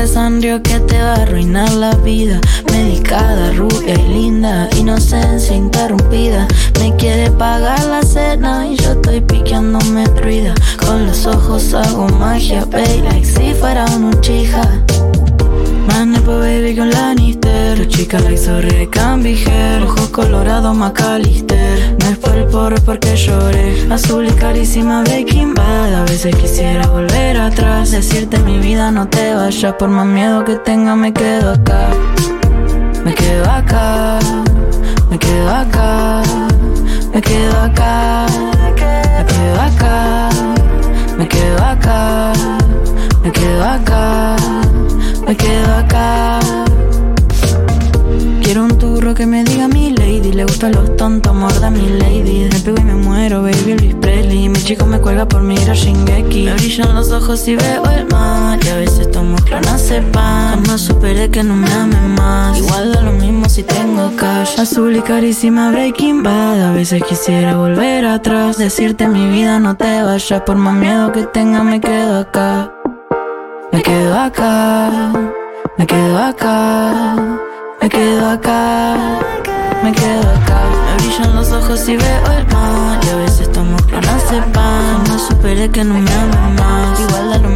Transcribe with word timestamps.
de 0.00 0.62
que 0.62 0.80
te 0.80 0.98
va 0.98 1.12
a 1.12 1.22
arruinar 1.22 1.70
la 1.74 1.94
vida. 1.96 2.40
Medicada, 2.72 3.52
rubia 3.52 3.92
y 3.94 4.08
linda, 4.08 4.66
inocencia 4.78 5.54
interrumpida. 5.54 6.48
Me 6.78 6.96
quiere 6.96 7.30
pagar 7.30 7.84
la 7.84 8.02
cena 8.02 8.66
y 8.66 8.76
yo 8.76 8.92
estoy 8.92 9.20
piqueándome 9.20 10.04
truida. 10.08 10.54
Con 10.78 11.06
los 11.06 11.26
ojos 11.26 11.74
hago 11.74 12.08
magia, 12.18 12.64
baby, 12.64 13.02
like 13.02 13.26
si 13.26 13.52
fuera 13.52 13.84
un 13.94 14.18
chija. 14.22 14.62
Manepo 15.86 16.38
baby 16.38 16.76
con 16.76 16.90
Lannister. 16.90 17.86
Chica 17.88 18.18
like 18.20 18.36
sorry 18.36 18.86
can 18.88 19.22
be 19.22 19.34
her 19.34 19.82
Ojos 19.82 20.08
colorados 20.10 20.76
Macalister. 20.76 21.96
No 21.98 22.08
es 22.08 22.18
por 22.18 22.36
el 22.36 22.44
porro 22.46 22.76
porque 22.84 23.16
lloré. 23.16 23.86
Azul 23.90 24.26
y 24.26 24.32
carísima 24.32 25.02
Breaking 25.02 25.54
Bad 25.54 25.94
A 25.94 26.02
veces 26.04 26.34
quisiera 26.36 26.86
volver 26.88 27.36
atrás. 27.36 27.90
Decirte 27.90 28.38
mi 28.40 28.58
vida 28.58 28.90
no 28.90 29.08
te 29.08 29.34
vayas. 29.34 29.74
Por 29.74 29.88
más 29.88 30.06
miedo 30.06 30.44
que 30.44 30.56
tenga 30.56 30.96
me 30.96 31.12
quedo 31.12 31.52
acá. 31.52 31.88
Me 33.04 33.14
quedo 33.14 33.50
acá. 33.50 34.18
Me 35.10 35.18
quedo 35.18 35.50
acá. 35.50 36.22
Me 37.12 37.20
quedo 37.20 37.60
acá. 37.60 38.26
Me 39.18 39.26
quedo 39.26 39.60
acá. 39.60 40.28
Me 41.18 41.28
quedo 41.28 41.64
acá. 41.64 42.32
Me 43.22 43.32
quedo 43.32 43.64
acá 43.64 44.69
me 45.30 45.36
quedo 45.36 45.74
acá. 45.76 46.40
Quiero 48.42 48.64
un 48.64 48.76
turro 48.78 49.14
que 49.14 49.26
me 49.26 49.44
diga 49.44 49.68
mi 49.68 49.90
lady. 49.90 50.32
Le 50.32 50.42
gustan 50.42 50.72
los 50.72 50.96
tontos, 50.96 51.32
morda 51.32 51.70
mi 51.70 51.88
lady. 51.88 52.48
Me 52.52 52.58
pego 52.58 52.78
y 52.80 52.84
me 52.84 52.94
muero, 52.94 53.42
baby 53.42 53.76
Luis 53.78 53.94
Presley. 53.94 54.48
Mi 54.48 54.58
chico 54.58 54.86
me 54.86 54.98
cuelga 54.98 55.28
por 55.28 55.42
mirar 55.42 55.76
Shingeki. 55.76 56.46
Me 56.46 56.54
brillan 56.54 56.96
los 56.96 57.12
ojos 57.12 57.46
y 57.46 57.54
veo 57.54 57.84
el 57.92 58.06
mar. 58.08 58.58
Y 58.64 58.68
a 58.70 58.76
veces 58.78 59.08
tomo 59.12 59.36
clonazepam. 59.36 60.64
Jamás 60.64 60.80
superé 60.80 61.30
que 61.30 61.44
no 61.44 61.54
me 61.54 61.72
ame 61.72 62.00
más. 62.18 62.58
Igual 62.58 62.92
da 62.92 63.02
lo 63.02 63.12
mismo 63.12 63.48
si 63.48 63.62
tengo 63.62 64.10
cash. 64.16 64.58
Azul 64.58 64.96
y 64.96 65.00
carísima 65.00 65.70
Breaking 65.70 66.24
Bad. 66.24 66.70
A 66.70 66.72
veces 66.72 67.04
quisiera 67.04 67.56
volver 67.56 68.04
atrás. 68.04 68.58
Decirte 68.58 69.06
mi 69.06 69.28
vida 69.28 69.60
no 69.60 69.76
te 69.76 70.02
vayas. 70.02 70.42
Por 70.42 70.56
más 70.56 70.74
miedo 70.74 71.12
que 71.12 71.22
tenga, 71.22 71.62
me 71.62 71.80
quedo 71.80 72.18
acá. 72.18 72.79
Me 73.72 73.82
quedo 73.82 74.18
acá, 74.18 75.12
me 75.78 75.86
quedo 75.86 76.18
acá, 76.18 77.14
me 77.80 77.88
quedo 77.88 78.28
acá, 78.28 78.96
me 79.82 79.92
quedo 79.92 80.28
acá. 80.28 80.60
Me 80.86 81.04
brillan 81.04 81.36
los 81.36 81.52
ojos 81.52 81.88
y 81.88 81.96
veo 81.96 82.32
el 82.32 82.46
mar. 82.48 83.00
Y 83.04 83.08
a 83.10 83.16
veces 83.16 83.50
tomo 83.52 83.76
clonazepam. 83.86 85.04
No 85.06 85.18
superé 85.18 85.70
que 85.70 85.84
no 85.84 85.94
me 85.94 86.12
amo 86.12 86.50
más. 86.58 87.00
Igual 87.00 87.30
lo 87.30 87.48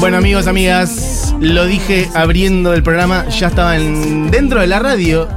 Bueno, 0.00 0.16
amigos, 0.18 0.46
amigas, 0.46 1.34
lo 1.40 1.64
dije 1.66 2.08
abriendo 2.14 2.74
el 2.74 2.82
programa, 2.82 3.26
ya 3.28 3.46
estaba 3.48 3.76
en- 3.76 4.30
dentro 4.30 4.60
de 4.60 4.66
la 4.66 4.78
radio. 4.80 5.28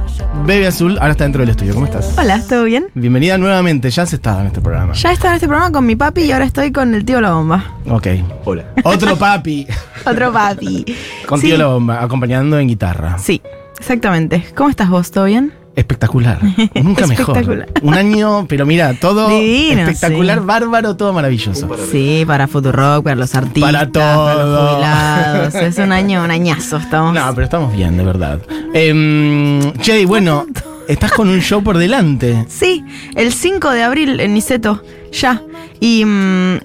Bebe 0.44 0.66
Azul, 0.66 0.98
ahora 0.98 1.12
está 1.12 1.24
dentro 1.24 1.40
del 1.40 1.50
estudio. 1.50 1.74
¿Cómo 1.74 1.86
estás? 1.86 2.14
Hola, 2.18 2.42
¿todo 2.46 2.64
bien? 2.64 2.86
Bienvenida 2.94 3.38
nuevamente, 3.38 3.90
ya 3.90 4.02
has 4.02 4.12
estado 4.12 4.40
en 4.40 4.46
este 4.48 4.60
programa. 4.60 4.92
Ya 4.94 5.12
estaba 5.12 5.30
en 5.30 5.34
este 5.36 5.46
programa 5.48 5.72
con 5.72 5.86
mi 5.86 5.96
papi 5.96 6.22
y 6.22 6.32
ahora 6.32 6.44
estoy 6.44 6.70
con 6.72 6.94
el 6.94 7.04
tío 7.04 7.20
La 7.20 7.32
Bomba. 7.32 7.64
Ok. 7.88 8.06
Hola. 8.44 8.64
Otro 8.84 9.16
papi. 9.18 9.66
Otro 10.04 10.32
papi. 10.32 10.84
Con 11.26 11.40
Sí. 11.40 11.46
tío 11.48 11.58
La 11.58 11.66
Bomba, 11.66 12.02
acompañando 12.02 12.58
en 12.58 12.68
guitarra. 12.68 13.18
Sí, 13.18 13.40
exactamente. 13.78 14.44
¿Cómo 14.54 14.68
estás 14.70 14.90
vos? 14.90 15.10
¿Todo 15.10 15.24
bien? 15.24 15.52
Espectacular. 15.78 16.40
Nunca 16.82 17.06
mejor. 17.06 17.66
Un 17.82 17.94
año, 17.94 18.46
pero 18.48 18.66
mira, 18.66 18.94
todo 18.94 19.28
Divino, 19.28 19.82
espectacular, 19.82 20.40
sí. 20.40 20.44
bárbaro, 20.44 20.96
todo 20.96 21.12
maravilloso. 21.12 21.68
Sí, 21.92 22.24
para 22.26 22.48
Futurock, 22.48 23.04
para 23.04 23.14
los 23.14 23.32
artistas, 23.36 23.62
Para 23.62 23.78
para, 23.88 23.92
todo. 23.92 24.44
los 24.44 24.70
jubilados. 24.72 25.54
Es 25.54 25.78
un 25.78 25.92
año, 25.92 26.24
un 26.24 26.32
añazo 26.32 26.78
estamos. 26.78 27.14
No, 27.14 27.32
pero 27.32 27.44
estamos 27.44 27.72
bien, 27.72 27.96
de 27.96 28.02
verdad. 28.04 28.40
Eh, 28.74 29.72
che, 29.80 30.04
bueno, 30.04 30.46
estás 30.88 31.12
con 31.12 31.28
un 31.28 31.40
show 31.40 31.62
por 31.62 31.78
delante. 31.78 32.44
Sí, 32.48 32.84
el 33.14 33.32
5 33.32 33.70
de 33.70 33.84
abril 33.84 34.18
en 34.18 34.34
Niceto, 34.34 34.82
ya. 35.12 35.40
Y 35.78 36.04
mm, 36.04 36.58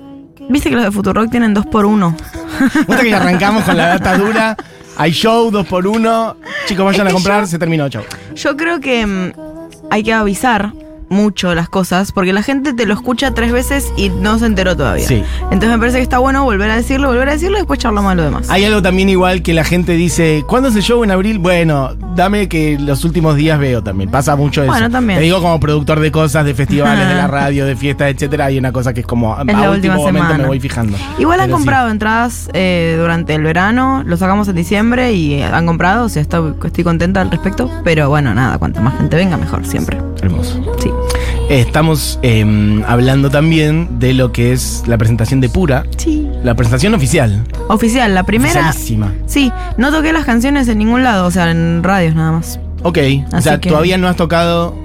viste 0.50 0.72
que 0.72 0.76
los 0.76 0.86
de 0.86 0.92
Futurock 0.92 1.30
tienen 1.30 1.54
dos 1.54 1.68
por 1.68 1.86
uno. 1.86 2.16
Gusta 2.88 3.04
que 3.04 3.14
arrancamos 3.14 3.64
con 3.64 3.78
la 3.78 3.88
data 4.00 4.18
dura. 4.18 4.58
Hay 4.98 5.12
show, 5.12 5.50
dos 5.52 5.66
por 5.68 5.88
uno. 5.88 6.36
Chicos, 6.68 6.86
vayan 6.86 7.08
Es 7.08 7.12
a 7.14 7.16
comprar, 7.16 7.42
yo- 7.42 7.48
se 7.48 7.60
terminó, 7.60 7.90
chau. 7.90 8.04
Yo 8.36 8.56
creo 8.56 8.80
que 8.80 9.06
mm, 9.06 9.32
hay 9.90 10.04
que 10.04 10.14
avisar 10.14 10.72
mucho 11.10 11.54
las 11.56 11.70
cosas, 11.70 12.12
porque 12.12 12.34
la 12.34 12.44
gente 12.44 12.74
te 12.74 12.86
lo 12.86 12.94
escucha 12.94 13.34
tres 13.34 13.52
veces 13.52 13.92
y 13.98 14.10
no 14.10 14.40
se 14.40 14.46
enteró 14.46 14.76
todavía. 14.76 15.08
Sí. 15.08 15.24
Entonces 15.44 15.70
me 15.70 15.80
parece 15.80 15.98
que 15.98 16.04
está 16.04 16.20
bueno 16.20 16.44
volver 16.44 16.70
a 16.70 16.76
decirlo, 16.76 17.10
volver 17.10 17.30
a 17.30 17.34
decirlo 17.34 17.58
y 17.58 17.62
después 17.62 17.80
charlamos 17.80 18.12
de 18.12 18.16
lo 18.18 18.24
demás. 18.24 18.50
Hay 18.50 18.66
algo 18.66 18.82
también 18.82 19.10
igual 19.10 19.42
que 19.42 19.54
la 19.54 19.64
gente 19.64 19.94
dice, 19.94 20.44
¿cuándo 20.48 20.70
es 20.70 20.76
el 20.76 20.82
show 20.84 21.04
en 21.04 21.12
abril? 21.12 21.40
Bueno, 21.40 21.96
dame 22.16 22.48
que 22.48 22.78
los 22.80 23.04
últimos 23.06 23.36
días 23.36 23.60
veo 23.60 23.84
también. 23.84 24.10
Pasa 24.10 24.36
mucho 24.36 24.64
eso. 24.64 24.72
Bueno, 24.72 24.90
también. 24.90 25.20
Te 25.20 25.24
digo 25.26 25.42
como 25.42 25.60
productor 25.60 26.00
de 26.00 26.12
cosas, 26.12 26.46
de 26.46 26.54
festivales, 26.54 27.08
de 27.08 27.16
la 27.16 27.28
radio, 27.28 27.66
de 27.66 27.76
fiestas, 27.76 28.12
etcétera. 28.12 28.46
Hay 28.46 28.58
una 28.58 28.72
cosa 28.72 28.94
que 28.94 29.02
es 29.02 29.06
como, 29.06 29.34
a 29.36 29.44
la 29.44 29.72
último 29.72 29.96
momento 29.96 30.20
semana. 30.20 30.38
me 30.38 30.48
voy 30.48 30.60
fijando. 30.60 30.98
Igual 31.20 31.40
han 31.40 31.48
sí. 31.48 31.54
comprado 31.54 31.90
entradas 31.90 32.50
eh, 32.54 32.96
durante 33.00 33.36
el 33.36 33.44
verano, 33.44 34.04
lo 34.06 34.18
sacamos 34.18 34.48
en 34.48 34.56
diciembre 34.56 35.14
y 35.14 35.42
han 35.42 35.66
comprado, 35.66 36.06
o 36.06 36.10
sea, 36.10 36.22
estoy, 36.22 36.54
estoy 36.64 36.84
contenta 36.84 37.22
al 37.22 37.32
respecto. 37.32 37.70
Pero 37.84 38.10
bueno, 38.10 38.34
nada, 38.34 38.58
cuanto 38.58 38.82
más 38.82 38.98
gente 38.98 39.16
venga, 39.16 39.38
mejor, 39.38 39.66
siempre. 39.66 39.98
Hermoso. 40.22 40.62
Sí. 40.80 40.90
Estamos 41.50 42.20
eh, 42.24 42.84
hablando 42.88 43.30
también 43.30 44.00
de 44.00 44.14
lo 44.14 44.32
que 44.32 44.54
es 44.54 44.84
la 44.88 44.98
presentación 44.98 45.42
de 45.42 45.50
Pura, 45.50 45.84
Sí. 45.98 46.28
la 46.44 46.56
presentación 46.56 46.94
oficial. 46.96 47.44
Oficial, 47.68 48.14
la 48.16 48.24
primera. 48.24 48.70
Oficialísima. 48.70 49.14
Sí, 49.28 49.52
no 49.78 49.92
toqué 49.92 50.14
las 50.14 50.26
canciones 50.26 50.68
en 50.68 50.80
ningún 50.80 51.04
lado, 51.04 51.28
o 51.28 51.32
sea, 51.32 51.52
en 51.52 51.84
radios 51.84 52.16
nada 52.16 52.32
más. 52.32 52.60
Ok, 52.84 52.98
o 53.32 53.36
Así 53.36 53.44
sea, 53.50 53.60
que- 53.60 53.70
todavía 53.70 53.98
no 53.98 54.08
has 54.08 54.16
tocado 54.16 54.76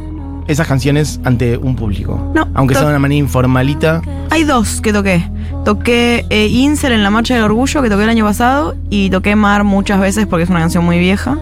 esas 0.49 0.67
canciones 0.67 1.21
ante 1.25 1.57
un 1.57 1.77
público. 1.77 2.33
No, 2.35 2.49
Aunque 2.55 2.75
sea 2.75 2.85
de 2.85 2.91
una 2.91 2.99
manera 2.99 3.19
informalita. 3.19 4.03
Hay 4.31 4.45
dos 4.45 4.81
que 4.81 4.93
toqué. 4.93 5.23
Toqué 5.65 6.25
eh, 6.31 6.49
en 6.49 7.03
la 7.03 7.11
Marcha 7.11 7.35
del 7.35 7.45
Orgullo, 7.45 7.83
que 7.83 7.91
toqué 7.91 8.05
el 8.05 8.11
año 8.11 8.25
pasado, 8.25 8.75
y 8.91 9.11
toqué 9.11 9.37
Mar 9.37 9.65
muchas 9.65 10.01
veces 10.01 10.27
porque 10.27 10.45
es 10.45 10.51
una 10.51 10.61
canción 10.61 10.85
muy 10.85 10.99
vieja, 10.99 11.39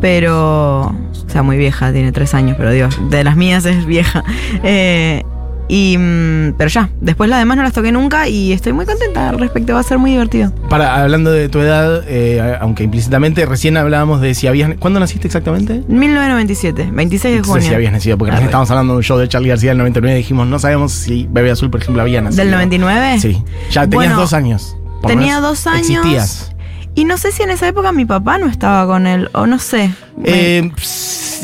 pero... 0.00 0.94
O 1.26 1.30
sea, 1.34 1.42
muy 1.42 1.56
vieja, 1.56 1.92
tiene 1.92 2.12
tres 2.12 2.32
años, 2.32 2.54
pero 2.56 2.70
Dios, 2.70 2.96
de 3.10 3.24
las 3.24 3.36
mías 3.36 3.64
es 3.64 3.84
vieja. 3.86 4.22
Eh, 4.62 5.24
y... 5.68 5.96
mm, 5.98 6.54
Pero 6.58 6.68
ya, 6.68 6.90
después 7.00 7.28
las 7.30 7.38
demás 7.38 7.56
no 7.56 7.62
las 7.62 7.72
toqué 7.72 7.92
nunca 7.92 8.28
y 8.28 8.52
estoy 8.52 8.72
muy 8.72 8.86
contenta 8.86 9.28
al 9.30 9.38
respecto, 9.38 9.74
va 9.74 9.80
a 9.80 9.82
ser 9.82 9.98
muy 9.98 10.10
divertido. 10.12 10.52
Para, 10.68 11.02
hablando 11.02 11.30
de 11.32 11.48
tu 11.48 11.58
edad, 11.60 12.02
eh, 12.06 12.56
aunque 12.60 12.84
implícitamente, 12.84 13.46
recién 13.46 13.76
hablábamos 13.76 14.20
de 14.20 14.34
si 14.34 14.46
habías. 14.46 14.70
¿Cuándo 14.78 15.00
naciste 15.00 15.26
exactamente? 15.26 15.82
1997, 15.88 16.88
26 16.92 17.34
de 17.34 17.38
No 17.38 17.44
sé 17.44 17.50
junio. 17.50 17.68
si 17.68 17.74
habías 17.74 17.92
nacido, 17.92 18.18
porque 18.18 18.30
recién 18.32 18.48
estábamos 18.48 18.70
hablando 18.70 18.92
de 18.94 18.96
un 18.98 19.02
show 19.02 19.18
de 19.18 19.28
Charlie 19.28 19.48
García 19.48 19.70
del 19.70 19.78
99 19.78 20.14
y 20.14 20.18
dijimos, 20.18 20.46
no 20.46 20.58
sabemos 20.58 20.92
si 20.92 21.26
Bebé 21.30 21.50
Azul, 21.50 21.70
por 21.70 21.80
ejemplo, 21.80 22.02
había 22.02 22.20
nacido. 22.20 22.42
¿Del 22.44 22.52
99? 22.52 23.18
Sí. 23.20 23.42
Ya 23.70 23.82
tenías 23.82 23.94
Bueno, 24.10 24.16
dos 24.16 24.32
años. 24.32 24.76
Tenía 25.06 25.40
dos 25.40 25.66
años. 25.66 25.88
Existías. 25.90 26.53
Y 26.96 27.04
no 27.04 27.16
sé 27.16 27.32
si 27.32 27.42
en 27.42 27.50
esa 27.50 27.66
época 27.66 27.90
mi 27.92 28.04
papá 28.04 28.38
no 28.38 28.46
estaba 28.46 28.86
con 28.86 29.06
él, 29.06 29.28
o 29.34 29.46
no 29.46 29.58
sé. 29.58 29.90
Eh, 30.24 30.70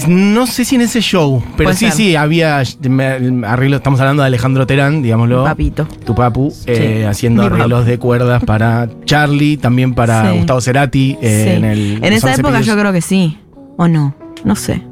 no 0.07 0.47
sé 0.47 0.65
si 0.65 0.77
en 0.77 0.83
ese 0.83 1.01
show, 1.01 1.43
pero 1.57 1.73
sí, 1.73 1.87
ser. 1.87 1.93
sí, 1.93 2.17
había 2.17 2.63
me- 2.89 3.45
arreglo, 3.47 3.77
estamos 3.77 3.99
hablando 4.01 4.23
de 4.23 4.29
Alejandro 4.29 4.67
Terán, 4.67 5.03
digámoslo. 5.03 5.43
Papito. 5.45 5.87
Tu 6.05 6.15
papu, 6.15 6.55
eh, 6.67 7.05
haciendo 7.09 7.43
mi 7.43 7.47
arreglos 7.49 7.81
papu. 7.81 7.91
de 7.91 7.99
cuerdas 7.99 8.45
para 8.45 8.89
Charlie, 9.05 9.57
también 9.57 9.95
para 9.95 10.31
Sí. 10.31 10.37
Gustavo 10.39 10.61
Cerati. 10.61 11.19
eh, 11.21 11.45
Sí. 11.45 11.57
En, 11.59 11.65
el, 11.65 12.05
En 12.05 12.13
esa 12.13 12.33
época 12.35 12.61
yo 12.61 12.77
creo 12.79 12.93
que 12.93 13.01
sí. 13.03 13.37
¿O 13.77 13.89
no? 13.89 14.15
No 14.45 14.55
sé. 14.57 14.83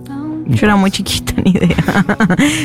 Yo 0.48 0.66
era 0.66 0.76
muy 0.76 0.91
chiquita, 0.91 1.34
ni 1.44 1.50
idea. 1.50 1.76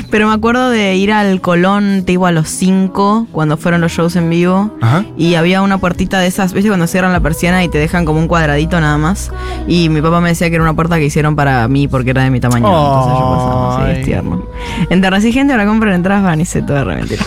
Pero 0.10 0.28
me 0.28 0.34
acuerdo 0.34 0.70
de 0.70 0.96
ir 0.96 1.12
al 1.12 1.42
Colón, 1.42 2.04
te 2.06 2.14
iba 2.14 2.30
a 2.30 2.32
los 2.32 2.48
5, 2.48 3.28
cuando 3.32 3.58
fueron 3.58 3.82
los 3.82 3.92
shows 3.92 4.16
en 4.16 4.30
vivo. 4.30 4.72
Ajá. 4.82 5.06
Y 5.18 5.36
había 5.36 5.62
una 5.62 5.78
puertita 5.78 6.20
de 6.20 6.28
esas, 6.28 6.54
¿viste? 6.54 6.70
Cuando 6.70 6.88
cierran 6.88 7.12
la 7.12 7.20
persiana 7.20 7.64
y 7.64 7.70
te 7.70 7.78
dejan 7.78 8.06
como 8.06 8.20
un 8.20 8.28
cuadradito 8.28 8.80
nada 8.80 8.98
más. 8.98 9.32
Y 9.68 9.90
mi 9.90 10.02
papá 10.02 10.22
me 10.22 10.30
decía 10.30 10.50
que 10.50 10.56
era 10.56 10.64
una 10.64 10.74
puerta 10.74 10.98
que 10.98 11.06
hicieron 11.06 11.36
para 11.36 11.68
mí 11.68 11.88
porque 11.88 12.12
era 12.12 12.24
de 12.24 12.30
mi 12.30 12.40
tamaño. 12.40 12.66
Entonces 12.66 13.14
yo 13.14 13.30
pasaba. 13.30 13.86
Sí, 13.86 14.00
es 14.00 14.06
tierno. 14.06 14.48
En 14.90 15.02
Terrací 15.02 15.34
Gente 15.34 15.54
ahora 15.54 15.66
compran 15.66 15.94
entradas 15.94 16.24
para 16.24 16.36
Niceto 16.36 16.74
de 16.74 16.86
mentira. 16.86 17.24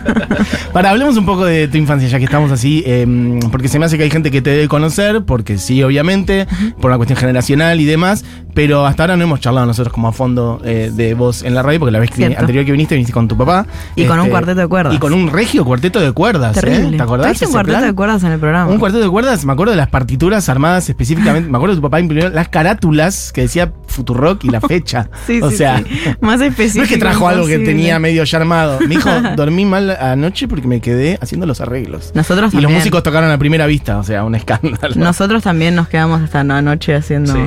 Para, 0.72 0.90
hablemos 0.90 1.16
un 1.16 1.24
poco 1.24 1.44
de 1.44 1.66
tu 1.66 1.78
infancia, 1.78 2.08
ya 2.08 2.18
que 2.18 2.24
estamos 2.24 2.52
así, 2.52 2.82
eh, 2.86 3.06
porque 3.50 3.68
se 3.68 3.78
me 3.78 3.86
hace 3.86 3.96
que 3.96 4.04
hay 4.04 4.10
gente 4.10 4.30
que 4.30 4.42
te 4.42 4.50
debe 4.50 4.68
conocer, 4.68 5.22
porque 5.24 5.58
sí, 5.58 5.82
obviamente, 5.82 6.46
por 6.80 6.90
una 6.90 6.98
cuestión 6.98 7.18
generacional 7.18 7.80
y 7.80 7.84
demás, 7.84 8.24
pero 8.54 8.86
hasta 8.86 9.04
ahora 9.04 9.16
no 9.16 9.24
hemos 9.24 9.40
charlado 9.40 9.66
nosotros 9.66 9.87
como 9.92 10.08
a 10.08 10.12
fondo 10.12 10.60
eh, 10.64 10.90
de 10.92 11.14
vos 11.14 11.42
en 11.42 11.54
la 11.54 11.62
radio, 11.62 11.80
porque 11.80 11.92
la 11.92 11.98
vez 11.98 12.10
que 12.10 12.24
anterior 12.24 12.64
que 12.64 12.72
viniste, 12.72 12.94
viniste 12.94 13.12
con 13.12 13.28
tu 13.28 13.36
papá. 13.36 13.66
este, 13.90 14.02
Y 14.02 14.06
con 14.06 14.20
un 14.20 14.28
cuarteto 14.28 14.60
de 14.60 14.66
cuerdas. 14.66 14.94
Y 14.94 14.98
con 14.98 15.12
un 15.12 15.30
regio 15.30 15.64
cuarteto 15.64 16.00
de 16.00 16.12
cuerdas, 16.12 16.56
¿eh? 16.56 16.60
Terrible. 16.60 16.96
¿Te 16.96 17.02
acordás? 17.02 17.26
¿Tuviste 17.26 17.46
un 17.46 17.52
cuarteto 17.52 17.78
plan? 17.78 17.88
de 17.90 17.94
cuerdas 17.94 18.22
en 18.22 18.32
el 18.32 18.40
programa? 18.40 18.70
Un 18.70 18.78
cuarteto 18.78 19.04
de 19.04 19.10
cuerdas, 19.10 19.44
me 19.44 19.52
acuerdo 19.52 19.72
de 19.72 19.76
las 19.76 19.88
partituras 19.88 20.48
armadas 20.48 20.88
específicamente, 20.88 21.50
me 21.50 21.56
acuerdo 21.56 21.74
de 21.74 21.80
tu 21.80 21.82
papá 21.82 22.00
imprimió 22.00 22.28
las 22.28 22.48
carátulas 22.48 23.32
que 23.32 23.42
decía 23.42 23.72
Futurock 23.86 24.44
y 24.44 24.48
la 24.50 24.60
fecha. 24.60 25.08
Sí, 25.26 25.40
o 25.42 25.50
sí, 25.50 25.58
sea, 25.58 25.78
sí. 25.78 25.84
Más 26.20 26.40
específico 26.40 26.78
No 26.78 26.84
es 26.84 26.88
que 26.90 26.96
trajo 26.98 27.28
algo 27.28 27.46
que 27.46 27.58
tenía 27.58 27.98
medio 27.98 28.24
ya 28.24 28.38
armado. 28.38 28.78
Me 28.80 28.86
dijo, 28.86 29.10
dormí 29.36 29.66
mal 29.66 29.90
anoche 29.90 30.48
porque 30.48 30.66
me 30.66 30.80
quedé 30.80 31.18
haciendo 31.20 31.46
los 31.46 31.60
arreglos. 31.60 32.12
Nosotros 32.14 32.54
Y 32.54 32.60
los 32.60 32.70
músicos 32.72 33.02
tocaron 33.02 33.30
a 33.30 33.36
primera 33.38 33.66
vista, 33.66 33.98
o 33.98 34.04
sea, 34.04 34.24
un 34.24 34.34
escándalo. 34.34 34.94
Nosotros 34.96 35.42
también 35.42 35.74
nos 35.74 35.88
quedamos 35.88 36.22
hasta 36.22 36.44
la 36.44 36.62
noche 36.62 36.94
haciendo. 36.94 37.34
Sí. 37.34 37.40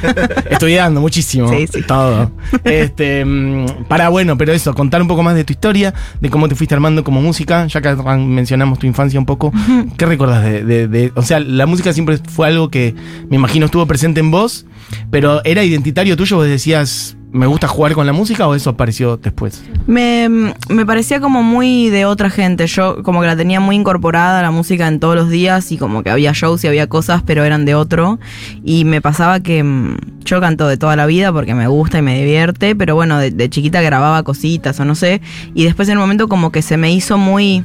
Estudiando 0.50 1.00
muchísimo. 1.00 1.48
Sí, 1.48 1.66
sí. 1.66 1.75
Todo. 1.82 2.30
Este, 2.64 3.24
mm, 3.24 3.84
para, 3.88 4.08
bueno, 4.08 4.36
pero 4.38 4.52
eso, 4.52 4.74
contar 4.74 5.02
un 5.02 5.08
poco 5.08 5.22
más 5.22 5.34
de 5.34 5.44
tu 5.44 5.52
historia, 5.52 5.94
de 6.20 6.30
cómo 6.30 6.48
te 6.48 6.54
fuiste 6.54 6.74
armando 6.74 7.04
como 7.04 7.20
música, 7.20 7.66
ya 7.66 7.80
que 7.80 7.94
mencionamos 7.94 8.78
tu 8.78 8.86
infancia 8.86 9.18
un 9.18 9.26
poco. 9.26 9.52
¿Qué 9.96 10.06
recuerdas 10.06 10.44
de, 10.44 10.64
de- 10.64 10.88
de- 10.88 11.12
O 11.14 11.22
sea, 11.22 11.40
la 11.40 11.66
música 11.66 11.92
siempre 11.92 12.18
fue 12.18 12.48
algo 12.48 12.70
que 12.70 12.94
me 13.28 13.36
imagino 13.36 13.66
estuvo 13.66 13.86
presente 13.86 14.20
en 14.20 14.30
vos, 14.30 14.66
pero 15.10 15.42
¿era 15.44 15.64
identitario 15.64 16.16
tuyo? 16.16 16.36
¿Vos 16.36 16.46
decías, 16.46 17.16
me 17.36 17.46
gusta 17.46 17.68
jugar 17.68 17.92
con 17.94 18.06
la 18.06 18.12
música 18.12 18.48
o 18.48 18.54
eso 18.54 18.70
apareció 18.70 19.16
después? 19.16 19.62
Me, 19.86 20.28
me 20.68 20.86
parecía 20.86 21.20
como 21.20 21.42
muy 21.42 21.88
de 21.90 22.04
otra 22.06 22.30
gente. 22.30 22.66
Yo 22.66 23.02
como 23.02 23.20
que 23.20 23.26
la 23.26 23.36
tenía 23.36 23.60
muy 23.60 23.76
incorporada 23.76 24.42
la 24.42 24.50
música 24.50 24.88
en 24.88 24.98
todos 25.00 25.14
los 25.14 25.28
días 25.30 25.70
y 25.72 25.78
como 25.78 26.02
que 26.02 26.10
había 26.10 26.32
shows 26.32 26.64
y 26.64 26.68
había 26.68 26.88
cosas, 26.88 27.22
pero 27.24 27.44
eran 27.44 27.64
de 27.64 27.74
otro. 27.74 28.18
Y 28.64 28.84
me 28.84 29.00
pasaba 29.00 29.40
que 29.40 29.62
mm, 29.62 29.96
yo 30.24 30.40
canto 30.40 30.66
de 30.66 30.76
toda 30.76 30.96
la 30.96 31.06
vida 31.06 31.32
porque 31.32 31.54
me 31.54 31.68
gusta 31.68 31.98
y 31.98 32.02
me 32.02 32.18
divierte, 32.18 32.74
pero 32.74 32.94
bueno, 32.94 33.18
de, 33.18 33.48
chiquita 33.50 33.80
grababa 33.82 34.22
cositas 34.22 34.80
o 34.80 34.84
no 34.84 34.94
sé. 34.94 35.20
Y 35.54 35.64
después 35.64 35.88
en 35.88 35.98
un 35.98 36.02
momento 36.02 36.28
como 36.28 36.50
que 36.50 36.62
se 36.62 36.76
me 36.76 36.92
hizo 36.92 37.18
muy... 37.18 37.62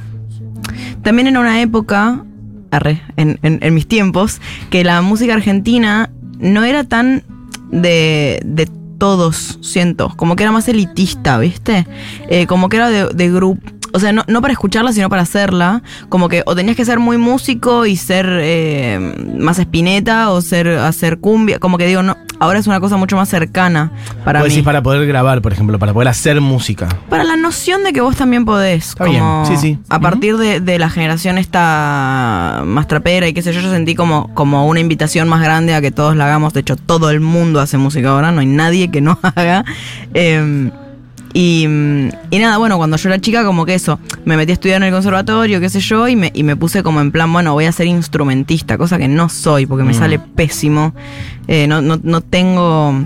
También 1.01 1.27
en 1.27 1.37
una 1.37 1.61
época, 1.61 2.23
arre, 2.69 3.01
en, 3.17 3.39
en- 3.41 3.59
en 3.61 3.73
mis 3.73 3.87
tiempos, 3.87 4.39
que 4.69 4.83
la 4.83 5.01
música 5.01 5.33
argentina 5.33 6.11
no 6.39 6.63
era 6.63 6.83
tan 6.83 7.23
de, 7.71 8.39
de 8.45 8.67
todos, 9.01 9.57
siento. 9.61 10.13
Como 10.15 10.35
que 10.35 10.43
era 10.43 10.51
más 10.51 10.67
elitista, 10.67 11.39
¿viste? 11.39 11.87
Eh, 12.29 12.45
como 12.45 12.69
que 12.69 12.77
era 12.77 12.91
de, 12.91 13.07
de 13.07 13.31
grupo. 13.31 13.80
O 13.93 13.99
sea, 13.99 14.11
no, 14.11 14.23
no 14.27 14.41
para 14.41 14.53
escucharla, 14.53 14.93
sino 14.93 15.09
para 15.09 15.21
hacerla. 15.23 15.81
Como 16.09 16.29
que 16.29 16.43
o 16.45 16.55
tenías 16.55 16.75
que 16.75 16.85
ser 16.85 16.99
muy 16.99 17.17
músico 17.17 17.85
y 17.85 17.95
ser 17.95 18.27
eh, 18.29 19.15
más 19.37 19.59
espineta 19.59 20.31
o 20.31 20.41
ser 20.41 20.67
hacer 20.69 21.19
cumbia. 21.19 21.59
Como 21.59 21.77
que 21.77 21.85
digo, 21.85 22.03
no, 22.03 22.17
ahora 22.39 22.59
es 22.59 22.67
una 22.67 22.79
cosa 22.79 22.97
mucho 22.97 23.15
más 23.15 23.29
cercana 23.29 23.91
para 24.25 24.41
mí. 24.41 24.49
decís 24.49 24.63
para 24.63 24.81
poder 24.81 25.05
grabar, 25.07 25.41
por 25.41 25.53
ejemplo, 25.53 25.77
para 25.79 25.93
poder 25.93 26.07
hacer 26.07 26.41
música. 26.41 26.89
Para 27.09 27.23
la 27.23 27.35
noción 27.35 27.83
de 27.83 27.93
que 27.93 28.01
vos 28.01 28.15
también 28.15 28.45
podés. 28.45 28.89
Está 28.89 29.05
como 29.05 29.45
bien, 29.45 29.57
sí, 29.57 29.57
sí. 29.57 29.79
A 29.89 29.99
partir 29.99 30.37
de, 30.37 30.59
de 30.59 30.79
la 30.79 30.89
generación 30.89 31.37
esta 31.37 32.63
más 32.65 32.87
trapera 32.87 33.27
y 33.27 33.33
qué 33.33 33.41
sé 33.41 33.53
yo, 33.53 33.61
yo 33.61 33.71
sentí 33.71 33.95
como, 33.95 34.33
como 34.33 34.67
una 34.67 34.79
invitación 34.79 35.29
más 35.29 35.41
grande 35.41 35.75
a 35.75 35.81
que 35.81 35.91
todos 35.91 36.15
la 36.15 36.25
hagamos. 36.25 36.53
De 36.53 36.61
hecho, 36.61 36.75
todo 36.75 37.09
el 37.09 37.19
mundo 37.19 37.59
hace 37.59 37.77
música 37.77 38.09
ahora, 38.09 38.31
no 38.31 38.41
hay 38.41 38.47
nadie 38.47 38.89
que 38.89 39.01
no 39.01 39.19
haga. 39.35 39.63
Eh, 40.13 40.71
y, 41.33 41.63
y 42.29 42.39
nada, 42.39 42.57
bueno, 42.57 42.77
cuando 42.77 42.97
yo 42.97 43.09
era 43.09 43.19
chica, 43.19 43.43
como 43.45 43.65
que 43.65 43.73
eso, 43.75 43.99
me 44.25 44.37
metí 44.37 44.51
a 44.51 44.53
estudiar 44.53 44.77
en 44.81 44.87
el 44.87 44.93
conservatorio, 44.93 45.59
qué 45.59 45.69
sé 45.69 45.79
yo, 45.79 46.07
y 46.07 46.15
me, 46.15 46.31
y 46.33 46.43
me 46.43 46.55
puse 46.55 46.83
como 46.83 47.01
en 47.01 47.11
plan, 47.11 47.31
bueno, 47.31 47.53
voy 47.53 47.65
a 47.65 47.71
ser 47.71 47.87
instrumentista, 47.87 48.77
cosa 48.77 48.97
que 48.97 49.07
no 49.07 49.29
soy, 49.29 49.65
porque 49.65 49.83
me 49.83 49.91
Mm. 49.93 49.97
sale 49.99 50.19
pésimo. 50.19 50.93
Eh, 51.47 51.67
no, 51.67 51.81
no, 51.81 51.99
no 52.01 52.21
tengo. 52.21 53.05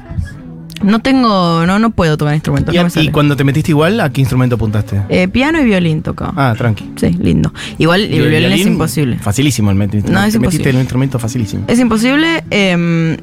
No 0.83 0.99
tengo. 0.99 1.65
No, 1.65 1.79
no 1.79 1.89
puedo 1.91 2.17
tocar 2.17 2.33
instrumentos. 2.35 2.73
Y, 2.73 2.77
no 2.77 2.83
me 2.83 2.87
y 2.89 2.91
sale. 2.91 3.11
cuando 3.11 3.35
te 3.37 3.43
metiste 3.45 3.71
igual, 3.71 3.99
¿a 4.01 4.09
qué 4.11 4.19
instrumento 4.21 4.55
apuntaste? 4.55 5.01
Eh, 5.09 5.27
piano 5.29 5.59
y 5.61 5.63
violín 5.63 6.01
tocaba. 6.03 6.33
Ah, 6.35 6.53
tranqui. 6.55 6.91
Sí, 6.97 7.11
lindo. 7.17 7.53
Igual 7.77 8.01
el 8.01 8.27
violín, 8.29 8.51
es 8.51 8.65
imposible. 8.67 9.17
Facilísimo 9.17 9.71
el 9.71 9.77
metro. 9.77 10.01
No, 10.01 10.03
es 10.23 10.33
Te 10.33 10.37
metiste 10.37 10.37
imposible. 10.37 10.69
en 10.71 10.75
un 10.75 10.81
instrumento 10.81 11.17
facilísimo. 11.17 11.63
Es 11.67 11.79
imposible. 11.79 12.43
eh, 12.51 13.17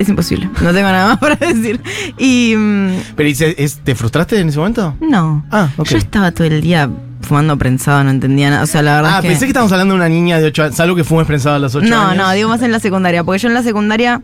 es 0.00 0.08
imposible. 0.08 0.46
No 0.60 0.72
tengo 0.72 0.88
nada 0.90 1.08
más 1.08 1.18
para 1.18 1.36
decir. 1.46 1.80
Y. 2.18 2.54
mm, 2.56 2.90
Pero 3.16 3.28
¿y 3.28 3.34
se- 3.34 3.62
es- 3.62 3.78
¿te 3.84 3.94
frustraste 3.94 4.38
en 4.40 4.48
ese 4.48 4.58
momento? 4.58 4.96
no. 5.00 5.44
Ah, 5.50 5.68
ok. 5.76 5.86
Yo 5.88 5.98
estaba 5.98 6.32
todo 6.32 6.46
el 6.48 6.60
día 6.60 6.90
fumando 7.20 7.56
prensado, 7.58 8.02
no 8.02 8.10
entendía 8.10 8.50
nada. 8.50 8.62
O 8.62 8.66
sea, 8.66 8.82
la 8.82 8.96
verdad 8.96 9.12
Ah, 9.14 9.18
es 9.18 9.22
que. 9.22 9.28
pensé 9.28 9.44
que 9.44 9.50
estábamos 9.50 9.70
hablando 9.72 9.94
de 9.94 10.00
una 10.00 10.08
niña 10.08 10.40
de 10.40 10.46
8 10.46 10.62
años. 10.64 10.76
Salvo 10.76 10.96
que 10.96 11.04
fumes 11.04 11.26
prensado 11.26 11.54
a 11.56 11.58
los 11.60 11.74
8 11.74 11.86
no, 11.88 12.00
años. 12.00 12.16
no, 12.16 12.32
digo 12.32 12.48
más 12.48 12.62
en 12.62 12.72
la 12.72 12.80
secundaria. 12.80 13.22
Porque 13.22 13.38
yo 13.38 13.48
en 13.48 13.54
la 13.54 13.62
secundaria. 13.62 14.22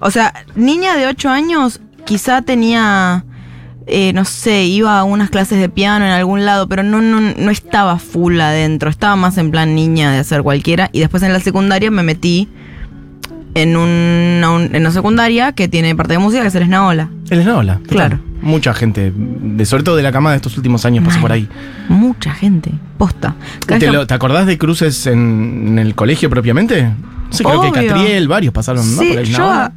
O 0.00 0.10
sea, 0.10 0.32
niña 0.56 0.96
de 0.96 1.06
8 1.06 1.28
años, 1.30 1.80
quizá 2.04 2.42
tenía. 2.42 3.24
eh, 3.86 4.12
no 4.12 4.24
sé, 4.24 4.64
iba 4.64 4.98
a 4.98 5.04
unas 5.04 5.30
clases 5.30 5.58
de 5.58 5.68
piano 5.68 6.04
en 6.04 6.12
algún 6.12 6.44
lado, 6.44 6.68
pero 6.68 6.82
no, 6.84 7.00
no, 7.02 7.20
no 7.20 7.50
estaba 7.50 7.98
full 7.98 8.40
adentro. 8.40 8.88
Estaba 8.90 9.16
más 9.16 9.36
en 9.38 9.50
plan 9.50 9.74
niña 9.74 10.12
de 10.12 10.18
hacer 10.18 10.42
cualquiera. 10.42 10.90
Y 10.92 11.00
después 11.00 11.22
en 11.22 11.32
la 11.32 11.40
secundaria 11.40 11.90
me 11.90 12.02
metí 12.02 12.48
en 13.54 13.76
una, 13.76 14.50
un- 14.50 14.74
en 14.74 14.82
una 14.82 14.90
secundaria 14.92 15.52
que 15.52 15.68
tiene 15.68 15.94
parte 15.96 16.12
de 16.14 16.18
música, 16.18 16.42
que 16.42 16.48
es 16.48 16.54
el 16.54 16.62
Esnaola. 16.62 17.08
El 17.30 17.40
Esnaola. 17.40 17.80
Claro. 17.88 18.18
Mucha 18.42 18.72
gente, 18.72 19.12
de, 19.14 19.66
sobre 19.66 19.82
todo 19.82 19.96
de 19.96 20.02
la 20.02 20.12
cama 20.12 20.30
de 20.30 20.36
estos 20.36 20.56
últimos 20.56 20.84
años, 20.86 21.04
pasó 21.04 21.20
por 21.20 21.30
ahí. 21.32 21.48
Mucha 21.88 22.32
gente. 22.32 22.72
Posta. 22.96 23.34
¿Te, 23.66 23.90
lo- 23.92 24.06
te 24.06 24.14
acordás 24.14 24.46
de 24.46 24.56
cruces 24.56 25.06
en, 25.06 25.64
en 25.68 25.78
el 25.78 25.94
colegio 25.94 26.30
propiamente? 26.30 26.90
Sí, 27.30 27.44
creo 27.44 27.60
que. 27.72 27.86
Catriel, 27.86 28.28
varios 28.28 28.52
pasaron, 28.54 28.88
¿no? 28.92 28.96
Por 28.98 29.06
el 29.06 29.24
yo 29.26 29.32
Esnaola. 29.32 29.72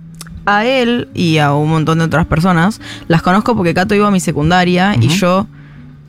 a, 0.45 0.57
a 0.59 0.65
él 0.65 1.09
y 1.13 1.37
a 1.39 1.53
un 1.53 1.69
montón 1.69 1.99
de 1.99 2.05
otras 2.05 2.25
personas 2.25 2.79
las 3.07 3.21
conozco 3.21 3.55
porque 3.55 3.73
Cato 3.73 3.95
iba 3.95 4.07
a 4.07 4.11
mi 4.11 4.19
secundaria 4.19 4.95
y 4.99 5.07
yo 5.09 5.47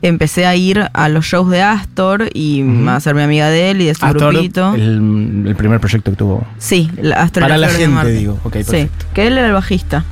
empecé 0.01 0.45
a 0.45 0.55
ir 0.55 0.85
a 0.93 1.09
los 1.09 1.25
shows 1.25 1.49
de 1.49 1.61
Astor 1.61 2.29
y 2.33 2.63
Ujú. 2.63 2.89
a 2.89 2.95
hacerme 2.97 3.23
amiga 3.23 3.49
de 3.49 3.71
él 3.71 3.81
y 3.81 3.85
de 3.85 3.95
su 3.95 4.05
Astor, 4.05 4.33
grupito. 4.33 4.73
el, 4.75 5.43
el 5.47 5.55
primer 5.55 5.79
proyecto 5.79 6.11
que 6.11 6.17
tuvo. 6.17 6.45
Sí, 6.57 6.89
la 7.01 7.21
Astor 7.23 7.41
Para 7.41 7.57
la 7.57 7.67
de 7.67 7.73
gente, 7.73 7.87
Marte. 7.89 8.11
digo. 8.11 8.39
Sí, 8.69 8.87
que 9.13 9.27
él 9.27 9.37
era 9.37 9.47
el 9.47 9.53
bajista. 9.53 10.03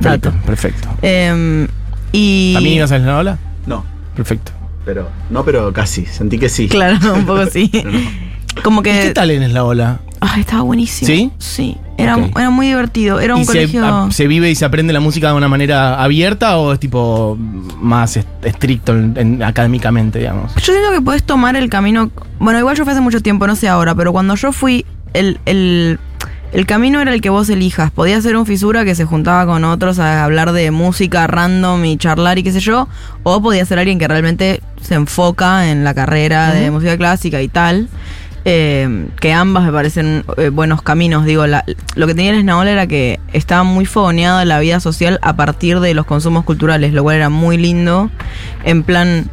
Perfecto. 0.00 0.32
perfecto. 0.46 0.88
Em, 1.02 1.68
y 2.12 2.54
¿También 2.54 2.76
ibas 2.76 2.90
al 2.92 3.00
Esnaola? 3.02 3.38
No, 3.66 3.84
Perfecto. 4.16 4.52
pero 4.84 5.08
no, 5.28 5.44
pero 5.44 5.72
casi. 5.72 6.06
Sentí 6.06 6.38
que 6.38 6.48
sí. 6.48 6.68
Claro, 6.68 6.96
un 7.14 7.26
poco 7.26 7.46
sí. 7.52 7.70
No. 7.84 8.62
Como 8.62 8.80
¿Y 8.80 8.84
que... 8.84 8.92
qué 9.02 9.10
tal 9.12 9.30
en 9.30 9.42
Esnaola? 9.44 10.00
Ay, 10.20 10.40
estaba 10.42 10.62
buenísimo. 10.62 11.06
¿Sí? 11.06 11.30
Sí. 11.38 11.76
Era, 11.96 12.16
era 12.36 12.50
muy 12.50 12.66
divertido. 12.68 13.20
Era 13.20 13.34
un 13.34 13.42
¿Y 13.42 13.44
se, 13.44 13.52
colegio... 13.52 13.86
a- 13.86 14.10
se 14.10 14.26
vive 14.26 14.50
y 14.50 14.54
se 14.54 14.64
aprende 14.64 14.92
la 14.92 15.00
música 15.00 15.28
de 15.28 15.34
una 15.34 15.48
manera 15.48 16.02
abierta 16.02 16.56
o 16.58 16.72
es 16.74 16.80
tipo 16.80 17.36
más 17.80 18.16
est- 18.16 18.28
estricto 18.44 18.92
en- 18.94 19.14
en- 19.16 19.42
académicamente, 19.42 20.18
digamos? 20.18 20.54
Yo 20.56 20.72
siento 20.72 20.92
que 20.92 21.00
puedes 21.00 21.22
tomar 21.24 21.56
el 21.56 21.68
camino. 21.70 22.10
Bueno, 22.38 22.58
igual 22.58 22.76
yo 22.76 22.84
fui 22.84 22.92
hace 22.92 23.00
mucho 23.02 23.20
tiempo, 23.20 23.46
no 23.46 23.56
sé 23.56 23.68
ahora, 23.68 23.94
pero 23.94 24.12
cuando 24.12 24.34
yo 24.34 24.52
fui, 24.52 24.84
el, 25.14 25.38
el, 25.46 25.98
el 26.52 26.66
camino 26.66 27.00
era 27.00 27.12
el 27.14 27.20
que 27.20 27.28
vos 27.30 27.48
elijas. 27.50 27.90
Podía 27.90 28.20
ser 28.22 28.36
un 28.36 28.46
fisura 28.46 28.84
que 28.84 28.94
se 28.94 29.04
juntaba 29.04 29.44
con 29.46 29.64
otros 29.64 29.98
a 29.98 30.24
hablar 30.24 30.52
de 30.52 30.70
música 30.70 31.26
random 31.26 31.84
y 31.84 31.96
charlar 31.98 32.38
y 32.38 32.42
qué 32.42 32.52
sé 32.52 32.60
yo, 32.60 32.88
o 33.24 33.42
podía 33.42 33.64
ser 33.66 33.78
alguien 33.78 33.98
que 33.98 34.08
realmente 34.08 34.62
se 34.82 34.94
enfoca 34.94 35.70
en 35.70 35.84
la 35.84 35.92
carrera 35.94 36.52
de 36.52 36.70
música 36.70 36.96
clásica 36.96 37.40
y 37.42 37.48
tal. 37.48 37.88
Eh, 38.44 39.08
que 39.20 39.32
ambas 39.32 39.64
me 39.64 39.72
parecen 39.72 40.24
eh, 40.36 40.48
buenos 40.48 40.82
caminos. 40.82 41.24
Digo, 41.24 41.46
la- 41.46 41.64
lo 41.94 42.06
que 42.06 42.14
tenía 42.14 42.32
el 42.32 42.38
Esnaola 42.38 42.70
era 42.70 42.86
que 42.86 43.20
estaba 43.32 43.62
muy 43.64 43.86
fogoneada 43.86 44.44
la 44.44 44.58
vida 44.60 44.80
social 44.80 45.18
a 45.22 45.36
partir 45.36 45.80
de 45.80 45.94
los 45.94 46.06
consumos 46.06 46.44
culturales, 46.44 46.92
lo 46.92 47.02
cual 47.02 47.16
era 47.16 47.28
muy 47.28 47.56
lindo. 47.58 48.10
En 48.64 48.82
plan, 48.82 49.28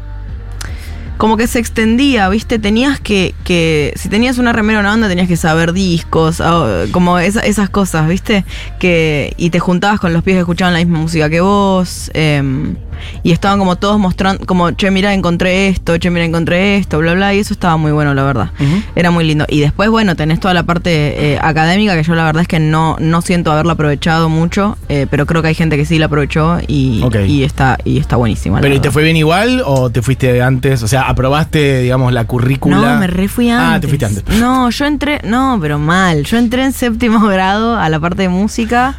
como 1.18 1.36
que 1.36 1.48
se 1.48 1.58
extendía, 1.58 2.30
¿viste? 2.30 2.60
Tenías 2.60 3.00
que, 3.00 3.34
que 3.44 3.92
si 3.96 4.08
tenías 4.08 4.38
una 4.38 4.54
remera 4.54 4.80
o 4.80 4.82
una 4.82 4.90
banda, 4.92 5.08
tenías 5.08 5.28
que 5.28 5.38
saber 5.38 5.74
discos, 5.74 6.42
ah, 6.42 6.84
como 6.92 7.18
esa- 7.18 7.40
esas 7.42 7.70
cosas, 7.70 8.08
¿viste? 8.08 8.46
Que, 8.80 9.34
y 9.38 9.50
te 9.50 9.60
juntabas 9.60 10.00
con 10.00 10.14
los 10.14 10.22
pies 10.24 10.36
que 10.36 10.42
escuchaban 10.42 10.74
la 10.74 10.80
misma 10.80 11.00
música 11.00 11.28
que 11.30 11.42
vos, 11.42 12.12
em, 12.14 12.76
y 13.24 13.32
estaban 13.32 13.60
como 13.60 13.76
todos 13.76 14.00
mostrando, 14.00 14.46
como, 14.46 14.72
che, 14.72 14.92
mira, 14.92 15.14
encontré 15.14 15.68
esto, 15.68 15.98
che, 15.98 16.10
mira, 16.10 16.26
encontré 16.26 16.78
esto, 16.78 17.00
bla, 17.00 17.14
bla, 17.14 17.34
y 17.34 17.40
eso 17.40 17.54
estaba 17.54 17.78
muy 17.78 17.92
bueno, 17.92 18.14
la 18.14 18.24
verdad. 18.24 18.52
Era 18.96 19.12
muy 19.12 19.26
lindo. 19.26 19.46
Y 19.48 19.60
después, 19.60 19.90
bueno, 19.90 20.16
tenés 20.16 20.40
toda 20.40 20.54
la 20.54 20.64
parte 20.64 21.34
eh, 21.34 21.40
académica 21.42 21.96
que 21.96 22.04
yo 22.04 22.16
la 22.16 22.26
verdad 22.26 22.42
es 22.42 22.48
que 22.48 22.60
no, 22.60 22.98
no 23.00 23.22
siento 23.22 23.52
haberla 23.52 23.74
aprovechado 23.74 24.30
mucho, 24.30 24.78
eh, 24.90 25.08
pero 25.10 25.26
creo 25.26 25.42
que 25.42 25.50
hay 25.50 25.56
gente 25.56 25.78
que 25.78 25.86
sí 25.86 26.00
la 26.00 26.08
aprovechó 26.08 26.60
y, 26.68 27.04
está, 27.44 27.78
y 27.84 28.00
está 28.00 28.16
buenísima. 28.16 28.62
¿Pero 28.62 28.76
y 28.76 28.80
te 28.80 28.92
fue 28.92 29.04
bien 29.04 29.18
igual 29.18 29.62
o 29.66 29.90
te 29.90 30.02
fuiste 30.02 30.42
antes? 30.42 30.84
O 30.84 30.88
sea, 30.88 31.04
¿aprobaste, 31.04 31.82
digamos, 31.82 32.14
la 32.14 32.26
currícula? 32.26 32.94
No, 32.94 33.00
me 33.00 33.08
re 33.08 33.28
fui 33.28 33.50
antes. 33.50 33.76
Ah, 33.76 33.80
te 33.80 33.88
fuiste 33.88 34.06
antes. 34.06 34.24
No, 34.40 34.70
yo 34.70 34.86
entré, 34.86 35.22
no, 35.24 35.58
pero 35.62 35.80
mal. 35.80 36.24
Yo 36.24 36.38
entré 36.38 36.64
en 36.64 36.74
séptimo 36.74 37.20
grado 37.28 37.78
a 37.78 37.90
la 37.90 38.00
parte 38.00 38.24
de 38.24 38.30
música 38.30 38.48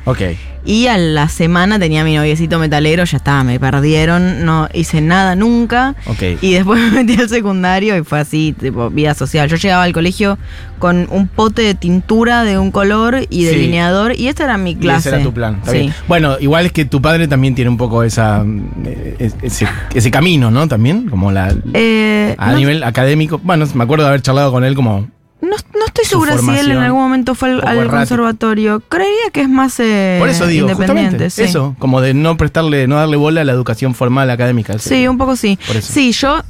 Ok. 0.04 0.20
Y 0.68 0.86
a 0.86 0.98
la 0.98 1.30
semana 1.30 1.78
tenía 1.78 2.04
mi 2.04 2.14
noviecito 2.14 2.58
metalero, 2.58 3.02
ya 3.04 3.16
estaba, 3.16 3.42
me 3.42 3.58
perdieron, 3.58 4.44
no 4.44 4.68
hice 4.74 5.00
nada 5.00 5.34
nunca. 5.34 5.94
Ok. 6.04 6.22
Y 6.42 6.52
después 6.52 6.78
me 6.92 7.02
metí 7.04 7.18
al 7.18 7.30
secundario 7.30 7.96
y 7.96 8.02
fue 8.04 8.20
así, 8.20 8.54
tipo, 8.60 8.90
vida 8.90 9.14
social. 9.14 9.48
Yo 9.48 9.56
llegaba 9.56 9.84
al 9.84 9.94
colegio 9.94 10.36
con 10.78 11.08
un 11.10 11.26
pote 11.26 11.62
de 11.62 11.74
tintura 11.74 12.44
de 12.44 12.58
un 12.58 12.70
color 12.70 13.22
y 13.30 13.38
Sí. 13.38 13.44
delineador 13.46 14.14
y 14.14 14.28
esta 14.28 14.44
era 14.44 14.58
mi 14.58 14.72
Y 14.72 14.76
clase. 14.76 15.08
ese 15.08 15.16
era 15.16 15.24
tu 15.24 15.32
plan. 15.32 15.54
Está 15.60 15.72
sí. 15.72 15.78
bien. 15.78 15.94
Bueno, 16.06 16.36
igual 16.38 16.66
es 16.66 16.72
que 16.72 16.84
tu 16.84 17.00
padre 17.00 17.26
también 17.28 17.54
tiene 17.54 17.70
un 17.70 17.78
poco 17.78 18.02
esa 18.02 18.44
eh, 18.84 19.16
es- 19.18 19.36
ese, 19.40 19.66
ese 19.94 20.10
camino, 20.10 20.50
¿no? 20.50 20.68
También, 20.68 21.08
como 21.08 21.32
la 21.32 21.54
Eh, 21.72 22.34
a 22.36 22.52
no- 22.52 22.58
nivel 22.58 22.84
académico. 22.84 23.40
Bueno, 23.42 23.64
me 23.74 23.84
acuerdo 23.84 24.04
de 24.04 24.08
haber 24.10 24.20
charlado 24.22 24.52
con 24.52 24.64
él 24.64 24.74
como 24.74 25.08
No, 25.40 25.50
no 25.50 25.86
estoy 25.86 26.04
segura 26.04 26.36
si 26.36 26.50
él 26.50 26.72
en 26.72 26.78
algún 26.78 27.00
momento 27.00 27.34
fue 27.34 27.60
al, 27.62 27.88
conservatorio. 27.88 28.80
Creería 28.88 29.30
que 29.32 29.42
es 29.42 29.48
más 29.48 29.78
eh, 29.78 30.16
Por 30.18 30.28
eso 30.28 30.46
digo, 30.46 30.68
independiente. 30.68 31.30
sí. 31.30 31.42
eso, 31.42 31.76
como 31.78 32.00
de 32.00 32.12
no 32.12 32.36
prestarle, 32.36 32.88
no 32.88 32.96
darle 32.96 33.16
bola 33.16 33.42
a 33.42 33.44
la 33.44 33.52
educación 33.52 33.94
formal 33.94 34.30
académica. 34.30 34.78
Sí, 34.78 35.06
un 35.06 35.16
poco 35.16 35.36
sí. 35.36 35.58
Sí, 35.80 36.12
yo 36.12 36.42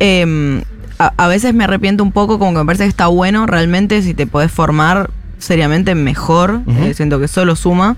em, 0.00 0.62
a, 0.98 1.12
a 1.16 1.28
veces 1.28 1.54
me 1.54 1.64
arrepiento 1.64 2.02
un 2.02 2.10
poco, 2.10 2.38
como 2.40 2.52
que 2.52 2.58
me 2.58 2.64
parece 2.66 2.84
que 2.84 2.90
está 2.90 3.06
bueno 3.06 3.46
realmente 3.46 4.02
si 4.02 4.14
te 4.14 4.26
podés 4.26 4.50
formar 4.50 5.10
seriamente 5.38 5.94
mejor. 5.94 6.60
Eh, 6.66 6.92
siento 6.94 7.18
que 7.20 7.28
solo 7.28 7.56
suma. 7.56 7.96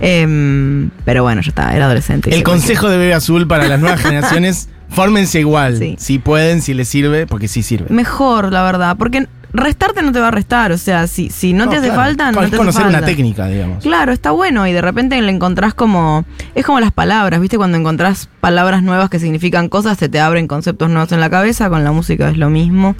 Em, 0.00 0.90
pero 1.04 1.22
bueno, 1.22 1.40
ya 1.40 1.48
está, 1.48 1.74
era 1.74 1.86
adolescente. 1.86 2.30
El 2.30 2.38
se 2.38 2.42
consejo 2.42 2.88
de 2.88 2.98
Bebe 2.98 3.14
Azul 3.14 3.46
para 3.46 3.66
las 3.66 3.80
nuevas 3.80 4.00
generaciones, 4.02 4.68
fórmense 4.88 5.40
igual. 5.40 5.78
Sí. 5.78 5.96
Si 5.98 6.18
pueden, 6.18 6.62
si 6.62 6.74
les 6.74 6.88
sirve, 6.88 7.26
porque 7.26 7.48
sí 7.48 7.62
sirve. 7.62 7.86
Mejor, 7.90 8.52
la 8.52 8.62
verdad, 8.62 8.96
porque 8.98 9.26
restarte 9.54 10.02
no 10.02 10.10
te 10.12 10.18
va 10.20 10.28
a 10.28 10.30
restar, 10.32 10.72
o 10.72 10.78
sea, 10.78 11.06
si, 11.06 11.30
si 11.30 11.52
no, 11.52 11.68
te 11.68 11.76
hace 11.76 11.86
claro. 11.86 12.02
falta, 12.02 12.32
no 12.32 12.42
Es 12.42 12.50
te 12.50 12.56
hace 12.56 12.56
conocer 12.58 12.82
falta. 12.82 12.98
una 12.98 13.06
técnica, 13.06 13.46
digamos. 13.46 13.82
Claro, 13.84 14.12
está 14.12 14.32
bueno 14.32 14.66
y 14.66 14.72
de 14.72 14.80
repente 14.82 15.20
le 15.22 15.30
encontrás 15.30 15.74
como... 15.74 16.24
Es 16.56 16.66
como 16.66 16.80
las 16.80 16.92
palabras, 16.92 17.40
¿viste? 17.40 17.56
Cuando 17.56 17.78
encontrás 17.78 18.28
palabras 18.40 18.82
nuevas 18.82 19.08
que 19.10 19.18
significan 19.20 19.68
cosas, 19.68 19.96
se 19.96 20.08
te 20.08 20.18
abren 20.20 20.48
conceptos 20.48 20.90
nuevos 20.90 21.12
en 21.12 21.20
la 21.20 21.30
cabeza, 21.30 21.70
con 21.70 21.84
la 21.84 21.92
música 21.92 22.28
es 22.28 22.36
lo 22.36 22.50
mismo. 22.50 22.96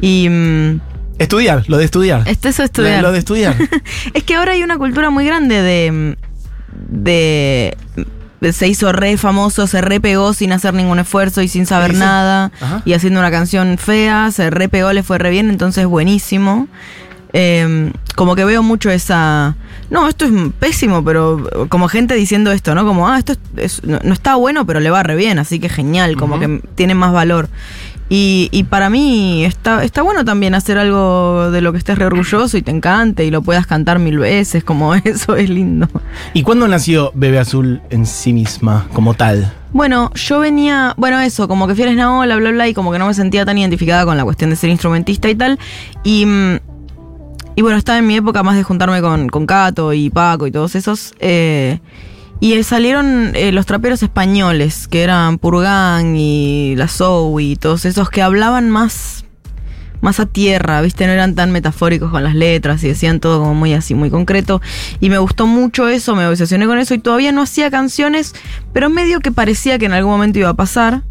Y... 0.00 0.28
mm, 0.28 0.80
Estudiar, 1.18 1.64
lo 1.68 1.76
de 1.76 1.84
estudiar. 1.84 2.22
este 2.26 2.48
eso 2.48 2.62
estudiar. 2.62 3.02
Lo 3.02 3.12
de 3.12 3.18
estudiar. 3.18 3.54
Es 4.14 4.22
que 4.24 4.34
ahora 4.36 4.52
hay 4.52 4.62
una 4.62 4.78
cultura 4.78 5.10
muy 5.10 5.26
grande 5.26 5.60
de. 5.60 6.16
de. 6.88 7.76
Se 8.52 8.68
hizo 8.68 8.92
re 8.92 9.16
famoso, 9.16 9.66
se 9.66 9.80
re 9.80 10.00
pegó 10.00 10.32
sin 10.32 10.52
hacer 10.52 10.74
ningún 10.74 10.98
esfuerzo 10.98 11.42
y 11.42 11.48
sin 11.48 11.66
saber 11.66 11.90
nada. 11.94 12.52
Ajá. 12.60 12.82
Y 12.84 12.92
haciendo 12.94 13.20
una 13.20 13.30
canción 13.30 13.76
fea, 13.78 14.30
se 14.32 14.50
re 14.50 14.68
pegó, 14.68 14.92
le 14.92 15.02
fue 15.02 15.18
re 15.18 15.30
bien, 15.30 15.50
entonces 15.50 15.86
buenísimo. 15.86 16.66
Eh, 17.32 17.92
como 18.16 18.34
que 18.34 18.44
veo 18.44 18.62
mucho 18.62 18.90
esa. 18.90 19.54
No, 19.88 20.08
esto 20.08 20.24
es 20.24 20.32
pésimo, 20.58 21.04
pero 21.04 21.48
como 21.68 21.88
gente 21.88 22.14
diciendo 22.14 22.50
esto, 22.52 22.74
¿no? 22.74 22.84
Como, 22.84 23.08
ah, 23.08 23.18
esto 23.18 23.32
es- 23.32 23.38
es- 23.56 23.84
no, 23.84 23.98
no 24.02 24.12
está 24.12 24.34
bueno, 24.36 24.66
pero 24.66 24.80
le 24.80 24.90
va 24.90 25.02
re 25.02 25.14
bien, 25.16 25.38
así 25.38 25.58
que 25.60 25.68
genial, 25.68 26.16
como 26.16 26.38
que 26.40 26.60
tiene 26.74 26.94
más 26.94 27.12
valor. 27.12 27.48
Y, 28.12 28.48
y 28.50 28.64
para 28.64 28.90
mí 28.90 29.44
está, 29.44 29.84
está 29.84 30.02
bueno 30.02 30.24
también 30.24 30.56
hacer 30.56 30.78
algo 30.78 31.52
de 31.52 31.60
lo 31.60 31.70
que 31.70 31.78
estés 31.78 31.96
re 31.96 32.06
orgulloso 32.06 32.58
y 32.58 32.62
te 32.62 32.72
encante 32.72 33.24
y 33.24 33.30
lo 33.30 33.40
puedas 33.40 33.68
cantar 33.68 34.00
mil 34.00 34.18
veces, 34.18 34.64
como 34.64 34.94
eso 35.04 35.36
es 35.36 35.48
lindo. 35.48 35.88
¿Y 36.34 36.42
cuándo 36.42 36.66
nació 36.66 37.12
Bebe 37.14 37.38
Azul 37.38 37.80
en 37.88 38.06
sí 38.06 38.32
misma, 38.32 38.88
como 38.92 39.14
tal? 39.14 39.52
Bueno, 39.72 40.10
yo 40.14 40.40
venía, 40.40 40.92
bueno, 40.96 41.20
eso, 41.20 41.46
como 41.46 41.68
que 41.68 41.76
fieres 41.76 41.94
na 41.94 42.20
bla, 42.24 42.34
bla, 42.34 42.50
bla, 42.50 42.66
y 42.66 42.74
como 42.74 42.90
que 42.90 42.98
no 42.98 43.06
me 43.06 43.14
sentía 43.14 43.46
tan 43.46 43.56
identificada 43.56 44.04
con 44.04 44.16
la 44.16 44.24
cuestión 44.24 44.50
de 44.50 44.56
ser 44.56 44.70
instrumentista 44.70 45.30
y 45.30 45.36
tal. 45.36 45.60
Y, 46.02 46.26
mm, 46.26 46.56
y 47.54 47.62
bueno, 47.62 47.78
estaba 47.78 47.98
en 47.98 48.08
mi 48.08 48.16
época 48.16 48.42
más 48.42 48.56
de 48.56 48.64
juntarme 48.64 49.00
con, 49.00 49.28
con 49.28 49.46
Cato 49.46 49.92
y 49.92 50.10
Paco 50.10 50.48
y 50.48 50.50
todos 50.50 50.74
esos. 50.74 51.14
eh, 51.20 51.78
y 52.40 52.54
eh, 52.54 52.64
salieron 52.64 53.32
eh, 53.34 53.52
los 53.52 53.66
traperos 53.66 54.02
españoles, 54.02 54.88
que 54.88 55.02
eran 55.02 55.38
Purgan 55.38 56.16
y 56.16 56.74
La 56.76 56.88
Sou 56.88 57.38
y 57.38 57.56
todos 57.56 57.84
esos 57.84 58.08
que 58.08 58.22
hablaban 58.22 58.70
más, 58.70 59.26
más 60.00 60.20
a 60.20 60.26
tierra, 60.26 60.80
¿viste? 60.80 61.06
No 61.06 61.12
eran 61.12 61.34
tan 61.34 61.52
metafóricos 61.52 62.10
con 62.10 62.24
las 62.24 62.34
letras 62.34 62.82
y 62.82 62.88
decían 62.88 63.20
todo 63.20 63.40
como 63.40 63.54
muy 63.54 63.74
así, 63.74 63.94
muy 63.94 64.08
concreto. 64.08 64.62
Y 65.00 65.10
me 65.10 65.18
gustó 65.18 65.46
mucho 65.46 65.86
eso, 65.88 66.16
me 66.16 66.26
obsesioné 66.26 66.66
con 66.66 66.78
eso 66.78 66.94
y 66.94 66.98
todavía 66.98 67.30
no 67.30 67.42
hacía 67.42 67.70
canciones, 67.70 68.34
pero 68.72 68.88
medio 68.88 69.20
que 69.20 69.32
parecía 69.32 69.78
que 69.78 69.84
en 69.84 69.92
algún 69.92 70.12
momento 70.12 70.38
iba 70.38 70.48
a 70.48 70.54
pasar. 70.54 71.02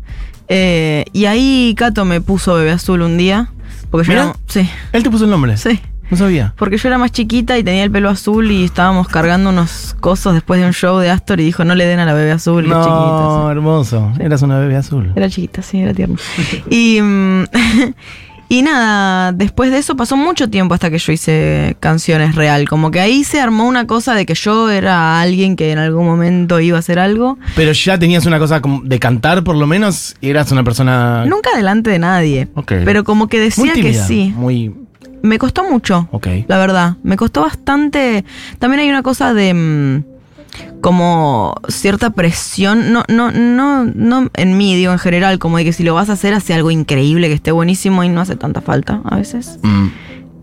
Eh, 0.48 1.06
y 1.14 1.26
ahí 1.26 1.76
Cato 1.78 2.06
me 2.06 2.22
puso 2.22 2.56
Bebé 2.56 2.72
Azul 2.72 3.04
un 3.04 3.18
día. 3.18 3.52
Porque 3.92 4.08
yo 4.08 4.14
era, 4.14 4.36
sí, 4.48 4.68
Él 4.94 5.04
te 5.04 5.10
puso 5.12 5.26
el 5.26 5.30
nombre. 5.32 5.58
sí. 5.58 5.80
No 6.10 6.18
sabía. 6.18 6.54
Porque 6.58 6.78
yo 6.78 6.88
era 6.88 6.98
más 6.98 7.12
chiquita 7.12 7.58
y 7.58 7.64
tenía 7.64 7.84
el 7.84 7.92
pelo 7.92 8.10
azul 8.10 8.50
y 8.52 8.66
estábamos 8.66 9.08
cargando 9.08 9.50
unos 9.52 9.96
cosos 10.00 10.34
después 10.34 10.60
de 10.60 10.66
un 10.66 10.74
show 10.74 10.98
de 10.98 11.10
Astor 11.10 11.40
y 11.40 11.46
dijo, 11.46 11.64
no 11.64 11.76
le 11.76 11.86
den 11.86 12.00
a 12.00 12.06
la 12.06 12.14
bebé 12.14 12.32
azul, 12.32 12.64
es 12.66 12.72
chiquita. 12.72 12.88
No, 12.90 13.46
sí. 13.46 13.52
hermoso. 13.52 14.12
Eras 14.20 14.42
una 14.42 14.60
bebé 14.60 14.76
azul. 14.76 15.12
Era 15.16 15.30
chiquita, 15.30 15.62
sí, 15.62 15.80
era 15.80 15.94
tierna. 15.94 16.16
y, 16.70 17.00
mm, 17.00 17.44
y 18.50 18.62
nada, 18.64 19.32
después 19.34 19.70
de 19.70 19.78
eso 19.78 19.96
pasó 19.96 20.18
mucho 20.18 20.50
tiempo 20.50 20.74
hasta 20.74 20.90
que 20.90 20.98
yo 20.98 21.12
hice 21.12 21.78
canciones 21.80 22.34
real. 22.34 22.68
Como 22.68 22.90
que 22.90 23.00
ahí 23.00 23.24
se 23.24 23.40
armó 23.40 23.68
una 23.68 23.86
cosa 23.86 24.16
de 24.16 24.26
que 24.26 24.34
yo 24.34 24.72
era 24.72 25.22
alguien 25.22 25.56
que 25.56 25.72
en 25.72 25.78
algún 25.78 26.08
momento 26.08 26.60
iba 26.60 26.78
a 26.78 26.80
hacer 26.80 26.98
algo. 26.98 27.38
Pero 27.56 27.72
ya 27.72 28.00
tenías 28.00 28.26
una 28.26 28.40
cosa 28.40 28.62
de 28.84 29.00
cantar, 29.00 29.44
por 29.44 29.56
lo 29.56 29.68
menos. 29.68 30.16
y 30.22 30.30
Eras 30.30 30.52
una 30.52 30.64
persona. 30.64 31.24
Nunca 31.26 31.52
delante 31.56 31.92
de 31.92 32.00
nadie. 32.00 32.48
Ok. 32.56 32.74
Pero 32.84 33.04
como 33.04 33.28
que 33.28 33.38
muy 33.58 33.70
decía 33.70 33.74
que 33.76 33.94
sí. 33.94 34.34
Muy. 34.36 34.74
Me 35.22 35.38
costó 35.40 35.64
mucho. 35.70 36.08
Ok. 36.12 36.28
La 36.48 36.58
verdad, 36.58 36.98
me 37.04 37.16
costó 37.18 37.42
bastante. 37.42 38.24
También 38.60 38.82
hay 38.82 38.90
una 38.90 39.04
cosa 39.04 39.34
de 39.34 39.54
mm, 39.54 40.04
como 40.82 41.56
cierta 41.68 42.12
presión, 42.12 42.92
no, 42.94 43.04
no, 43.08 43.32
no, 43.32 43.86
no 43.86 44.30
en 44.34 44.58
mí, 44.58 44.76
digo 44.76 44.92
en 44.92 45.00
general, 45.00 45.40
como 45.40 45.58
de 45.58 45.66
que 45.66 45.74
si 45.74 45.84
lo 45.84 45.94
vas 45.94 46.10
a 46.10 46.14
hacer, 46.14 46.34
hace 46.34 46.54
algo 46.54 46.72
increíble, 46.72 47.28
que 47.28 47.34
esté 47.34 47.52
buenísimo 47.52 48.04
y 48.04 48.10
no 48.10 48.22
hace 48.22 48.36
tanta 48.36 48.62
falta 48.62 49.02
a 49.06 49.16
veces. 49.18 49.60
mm, 49.64 49.88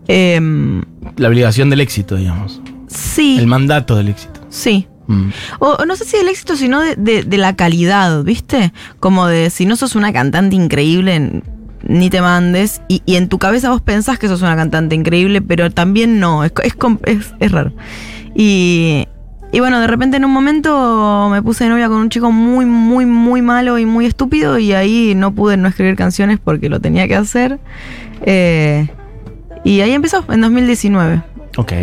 Em, 0.09 0.83
la 1.17 1.27
obligación 1.27 1.69
del 1.69 1.81
éxito, 1.81 2.15
digamos. 2.15 2.61
sí, 2.87 3.37
El 3.39 3.47
mandato 3.47 3.95
del 3.95 4.09
éxito. 4.09 4.39
sí. 4.49 4.87
Mm. 5.09 5.29
O, 5.59 5.85
no 5.85 5.95
sé 5.95 6.03
si 6.03 6.17
del 6.17 6.27
éxito, 6.27 6.57
sino 6.57 6.81
de, 6.81 6.95
de- 6.97 7.23
de 7.23 7.37
la 7.37 7.55
calidad, 7.55 8.23
¿viste? 8.25 8.73
Como 8.99 9.25
de 9.27 9.49
si 9.49 9.65
no 9.65 9.77
sos 9.77 9.95
una 9.95 10.11
cantante 10.11 10.57
increíble, 10.57 11.43
ni 11.83 12.09
te 12.09 12.21
mandes. 12.21 12.81
Y, 12.87 13.01
y 13.05 13.15
en 13.15 13.27
tu 13.29 13.37
cabeza 13.39 13.69
vos 13.69 13.81
pensás 13.81 14.17
que 14.19 14.27
sos 14.27 14.41
una 14.41 14.55
cantante 14.55 14.95
increíble, 14.95 15.41
pero 15.41 15.69
también 15.71 16.19
no. 16.19 16.43
Es, 16.43 16.51
es, 16.63 16.75
es- 17.05 17.33
es 17.39 17.51
raro. 17.51 17.71
Y, 18.35 19.07
y 19.51 19.59
bueno, 19.59 19.79
de 19.79 19.87
repente 19.87 20.17
en 20.17 20.25
un 20.25 20.31
momento 20.31 21.29
me 21.31 21.41
puse 21.41 21.63
de 21.63 21.69
novia 21.69 21.87
con 21.87 21.97
un 21.97 22.09
chico 22.09 22.31
muy, 22.31 22.65
muy, 22.65 23.05
muy 23.05 23.41
malo 23.41 23.77
y 23.79 23.85
muy 23.85 24.05
estúpido. 24.05 24.57
Y 24.59 24.73
ahí 24.73 25.13
no 25.15 25.33
pude 25.33 25.57
no 25.57 25.67
escribir 25.67 25.95
canciones 25.95 26.39
porque 26.43 26.69
lo 26.69 26.79
tenía 26.79 27.07
que 27.07 27.15
hacer. 27.15 27.59
Eh, 28.25 28.87
y 29.63 29.81
ahí 29.81 29.91
empezó, 29.91 30.23
en 30.31 30.41
2019. 30.41 31.21
Ok. 31.57 31.73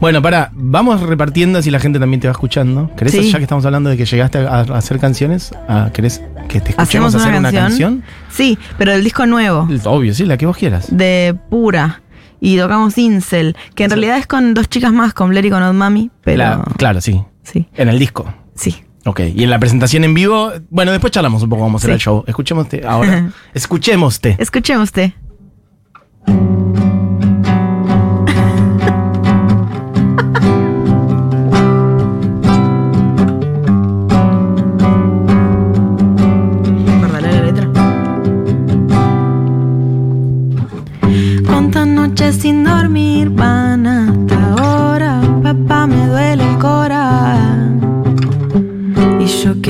Bueno, 0.00 0.22
para, 0.22 0.50
vamos 0.54 1.02
repartiendo 1.02 1.58
así 1.58 1.70
la 1.70 1.78
gente 1.80 1.98
también 1.98 2.20
te 2.20 2.28
va 2.28 2.32
escuchando. 2.32 2.90
¿Querés, 2.96 3.12
Sí. 3.12 3.30
ya 3.30 3.36
que 3.38 3.44
estamos 3.44 3.66
hablando 3.66 3.90
de 3.90 3.96
que 3.98 4.06
llegaste 4.06 4.38
a, 4.38 4.60
a 4.60 4.60
hacer 4.62 4.98
canciones, 4.98 5.52
a- 5.68 5.90
¿querés 5.92 6.22
que 6.48 6.60
te 6.60 6.70
escuchemos 6.70 6.78
¿Hacemos 6.78 7.14
una 7.14 7.24
hacer 7.24 7.38
una 7.38 7.52
canción? 7.52 8.02
Sí, 8.30 8.58
pero 8.78 8.92
el 8.92 9.02
disco 9.04 9.26
nuevo. 9.26 9.68
Obvio, 9.84 10.14
sí, 10.14 10.24
la 10.24 10.36
que 10.36 10.46
vos 10.46 10.56
quieras. 10.56 10.86
de 10.96 11.36
Pura 11.50 12.02
y 12.40 12.56
tocamos 12.58 12.98
Incel, 12.98 13.56
que 13.74 13.84
en 13.84 13.90
realidad 13.90 14.18
es 14.18 14.26
con 14.26 14.54
dos 14.54 14.68
chicas 14.68 14.92
más, 14.92 15.14
con 15.14 15.28
Blair 15.30 15.46
y 15.46 15.50
con 15.50 15.62
Odd 15.62 15.74
Mami, 15.74 16.10
pero 16.24 16.38
La- 16.38 16.64
claro, 16.76 17.00
sí. 17.00 17.22
sí, 17.42 17.68
En 17.74 17.88
el 17.88 17.98
disco. 17.98 18.32
sí. 18.54 18.82
Ok. 19.04 19.18
Y 19.34 19.42
en 19.42 19.50
la 19.50 19.58
presentación 19.58 20.04
en 20.04 20.14
vivo, 20.14 20.52
bueno, 20.70 20.92
después 20.92 21.10
charlamos 21.12 21.42
un 21.42 21.48
poco 21.48 21.62
cómo 21.62 21.80
será 21.80 21.94
Sí. 21.94 21.94
el 21.94 22.00
show. 22.00 22.24
Escuchémoste 22.24 22.86
ahora. 22.86 23.30
Escuchémoste. 23.54 24.36
Escuchemos 24.38 24.92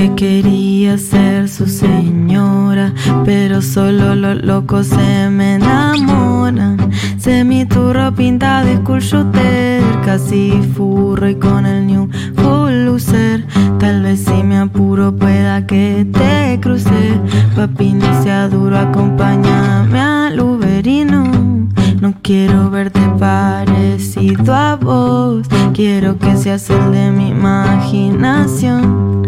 que 0.03 0.15
quería 0.15 0.97
ser 0.97 1.47
su 1.47 1.65
señora, 1.65 2.91
pero 3.23 3.61
solo 3.61 4.15
los 4.15 4.43
locos 4.43 4.87
se 4.87 5.29
me 5.29 5.55
enamoran. 5.55 6.91
Se 7.17 7.45
mi 7.45 7.65
turro 7.65 8.13
pinta 8.13 8.65
de 8.65 8.81
cool 8.81 8.99
shooter, 8.99 9.81
casi 10.03 10.59
furro 10.75 11.29
y 11.29 11.35
con 11.35 11.65
el 11.65 11.87
new 11.87 12.09
full. 12.35 12.73
Tal 13.79 14.01
vez 14.03 14.25
si 14.25 14.43
me 14.43 14.57
apuro 14.57 15.15
pueda 15.15 15.65
que 15.65 16.05
te 16.11 16.59
cruce. 16.59 17.19
Papi, 17.55 17.93
no 17.93 18.23
sea 18.23 18.49
duro, 18.49 18.77
acompáñame 18.77 19.99
al 19.99 20.39
Uberino. 20.39 21.23
No 22.01 22.13
quiero 22.21 22.69
verte 22.69 22.99
parecido 23.17 24.53
a 24.53 24.75
vos. 24.75 25.47
Quiero 25.73 26.17
que 26.17 26.35
seas 26.35 26.69
el 26.69 26.91
de 26.91 27.11
mi 27.11 27.29
imaginación. 27.29 29.23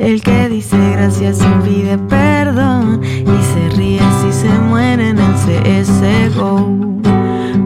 El 0.00 0.22
que 0.22 0.48
dice 0.48 0.78
gracias 0.92 1.40
y 1.42 1.68
pide 1.68 1.98
perdón 1.98 3.02
y 3.04 3.42
se 3.52 3.76
ríe 3.76 4.00
si 4.22 4.32
se 4.32 4.48
muere 4.48 5.10
en 5.10 5.18
el 5.18 5.34
CSGO. 5.34 6.70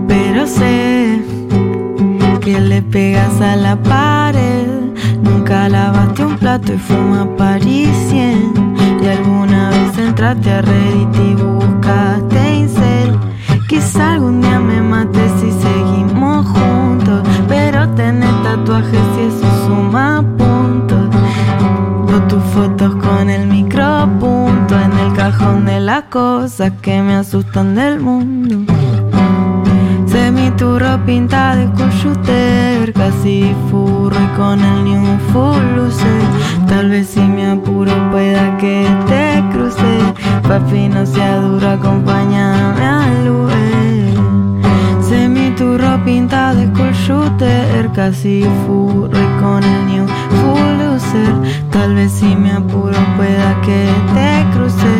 Pero 0.09 0.45
sé 0.45 1.23
que 2.41 2.61
le 2.61 2.83
pegas 2.83 3.41
a 3.41 3.55
la 3.55 3.77
pared, 3.77 4.67
nunca 5.23 5.69
lavaste 5.69 6.25
un 6.25 6.37
plato 6.37 6.73
y 6.75 6.79
fuma 6.79 7.25
parisien. 7.37 8.53
Y 9.01 9.07
alguna 9.07 9.71
vez 9.71 9.97
entraste 9.97 10.51
a 10.51 10.63
Reddit 10.63 11.17
y 11.17 11.35
buscaste 11.41 12.55
Incel. 12.57 13.17
Quizá 13.69 14.15
algún 14.15 14.41
día 14.41 14.59
me 14.59 14.81
mates 14.81 15.31
si 15.41 15.53
seguimos 15.53 16.47
juntos, 16.49 17.23
pero 17.47 17.89
tenés 17.91 18.43
tatuajes 18.43 19.01
y 19.21 19.29
eso 19.29 19.67
suma 19.67 20.34
fotos 22.55 22.95
con 22.97 23.29
el 23.31 23.49
micropunto 23.49 24.79
en 24.79 24.93
el 24.93 25.13
cajón 25.15 25.65
de 25.65 25.81
las 25.81 26.05
cosas 26.05 26.71
que 26.81 27.03
me 27.03 27.17
asustan 27.17 27.75
del 27.75 27.99
mundo. 27.99 28.73
Semiturro 30.07 31.05
pintado 31.05 31.73
con 31.75 31.91
shooter, 31.91 32.93
casi 32.93 33.53
furro 33.69 34.17
y 34.23 34.37
con 34.37 34.61
el 34.61 34.85
new 34.85 35.19
full 35.33 35.65
luce. 35.75 36.15
Tal 36.69 36.91
vez 36.91 37.09
si 37.09 37.21
me 37.21 37.51
apuro 37.51 37.93
pueda 38.13 38.57
que 38.59 38.87
te 39.09 39.43
cruce. 39.53 39.93
Papi, 40.47 40.89
no 40.89 41.05
sea 41.05 41.41
duro, 41.41 41.71
acompáñame 41.71 42.85
al 42.85 43.27
lugar. 43.27 43.74
De 46.57 46.71
coyuter, 46.73 47.91
casi 47.95 48.45
furro 48.67 49.09
y 49.09 49.41
con 49.41 49.63
el 49.63 49.87
new 49.87 50.07
full 50.07 50.79
luce. 50.79 51.25
Tal 51.71 51.95
vez 51.95 52.13
si 52.13 52.35
me 52.37 52.51
apuro 52.53 52.99
pueda 53.17 53.61
que 53.63 53.89
te 54.15 54.45
cruce. 54.57 54.93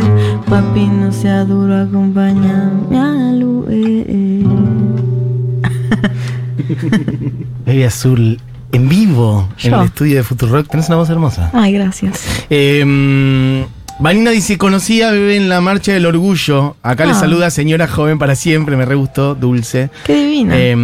Papi, 0.49 0.87
no 0.87 1.13
sea 1.13 1.45
duro, 1.45 1.83
acompáñame 1.83 2.99
al 2.99 3.41
lugar. 3.41 3.75
Baby 7.67 7.83
Azul 7.85 8.41
en 8.73 8.89
vivo 8.89 9.49
en 9.63 9.75
el 9.75 9.83
estudio 9.85 10.17
de 10.17 10.23
Futurock. 10.25 10.67
Tenés 10.69 10.89
una 10.89 10.97
voz 10.97 11.11
hermosa. 11.11 11.51
Ay, 11.53 11.73
gracias. 11.73 12.25
Eh, 12.51 13.65
Vanina 14.01 14.31
dice, 14.33 14.59
conocía 14.59 15.11
Bebé 15.13 15.37
en 15.37 15.49
la 15.49 15.61
Marcha 15.61 15.93
del 15.93 16.07
Orgullo. 16.07 16.77
Acá 16.83 17.05
le 17.07 17.13
Ah. 17.13 17.21
saluda 17.21 17.51
señora 17.51 17.87
joven 17.87 18.19
para 18.19 18.35
siempre, 18.35 18.77
me 18.77 18.85
re 18.85 18.97
gustó, 18.97 19.35
dulce. 19.35 19.89
Qué 20.05 20.15
divina. 20.15 20.55
Eh, 20.57 20.75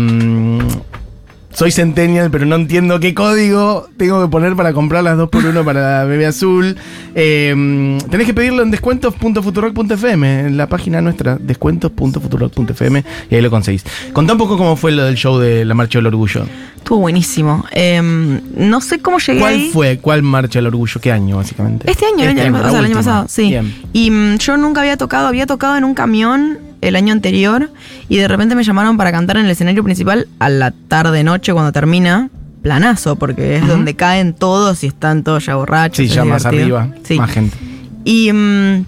soy 1.53 1.71
centennial, 1.73 2.31
pero 2.31 2.47
no 2.47 2.57
entiendo 2.57 3.01
qué 3.01 3.13
código 3.13 3.89
tengo 3.97 4.23
que 4.23 4.31
poner 4.31 4.55
para 4.55 4.73
comprar 4.73 5.03
las 5.05 5.19
2x1 5.19 5.65
para 5.65 6.05
Bebé 6.05 6.27
Azul. 6.27 6.77
Eh, 7.15 7.99
tenés 8.11 8.27
que 8.27 8.35
pedirlo 8.35 8.63
en 8.63 8.71
descuentos.futurock.fm, 8.71 10.41
en 10.47 10.57
la 10.57 10.69
página 10.69 11.01
nuestra, 11.01 11.37
descuentos.futurock.fm, 11.41 13.05
y 13.31 13.35
ahí 13.35 13.43
lo 13.43 13.51
conseguís. 13.51 13.85
Contá 14.13 14.35
un 14.35 14.39
poco 14.39 14.57
cómo 14.57 14.77
fue 14.77 14.93
lo 14.93 15.05
del 15.05 15.17
show 15.17 15.39
de 15.39 15.65
la 15.65 15.75
Marcha 15.75 15.99
del 15.99 16.07
Orgullo. 16.07 16.47
Estuvo 16.77 17.01
buenísimo. 17.01 17.65
Em, 17.73 18.41
no 18.57 18.81
sé 18.81 19.01
cómo 19.01 19.19
llegué 19.19 19.41
¿Cuál 19.41 19.55
ahí. 19.55 19.71
fue? 19.73 19.99
¿Cuál 19.99 20.23
Marcha 20.23 20.59
del 20.61 20.67
Orgullo? 20.69 21.01
¿Qué 21.01 21.13
año, 21.13 21.37
básicamente? 21.37 21.91
Este 21.91 22.07
año, 22.07 22.25
el 22.25 22.31
Este 22.31 22.43
año, 22.43 22.59
o 22.59 22.63
la 22.63 22.71
sea, 22.71 22.79
el 22.79 22.85
año 22.87 22.95
pasado, 22.95 23.27
sí. 23.29 23.49
Bien. 23.49 23.75
Y 23.93 24.11
mm, 24.11 24.39
yo 24.39 24.57
nunca 24.57 24.81
había 24.81 24.97
tocado, 24.97 25.27
había 25.27 25.47
tocado 25.47 25.77
en 25.77 25.85
un 25.85 25.95
camión 25.95 26.70
el 26.81 26.97
año 26.97 27.13
anterior 27.13 27.71
y 28.09 28.17
de 28.17 28.29
repente 28.29 28.55
me 28.55 28.65
llamaron 28.65 28.97
para 28.97 29.13
cantar 29.13 29.37
en 29.37 29.45
el 29.47 29.51
escenario 29.51 29.83
principal 29.85 30.29
a 30.39 30.49
la 30.49 30.71
tarde-noche 30.71 31.53
cuando 31.53 31.73
termina. 31.73 32.31
Planazo, 32.63 33.17
porque 33.17 33.57
es 33.57 33.67
donde 33.67 33.97
caen 33.97 34.35
todos 34.35 34.85
y 34.85 34.89
están 34.89 35.23
todos 35.25 35.47
ya 35.47 35.55
borrachos. 35.55 35.97
Sí, 36.07 36.09
ya 36.09 36.25
más 36.27 36.45
arriba, 36.45 36.89
Sí. 37.05 37.17
más 37.17 37.31
gente. 37.31 37.57
Y, 38.05 38.31
mm, 38.31 38.85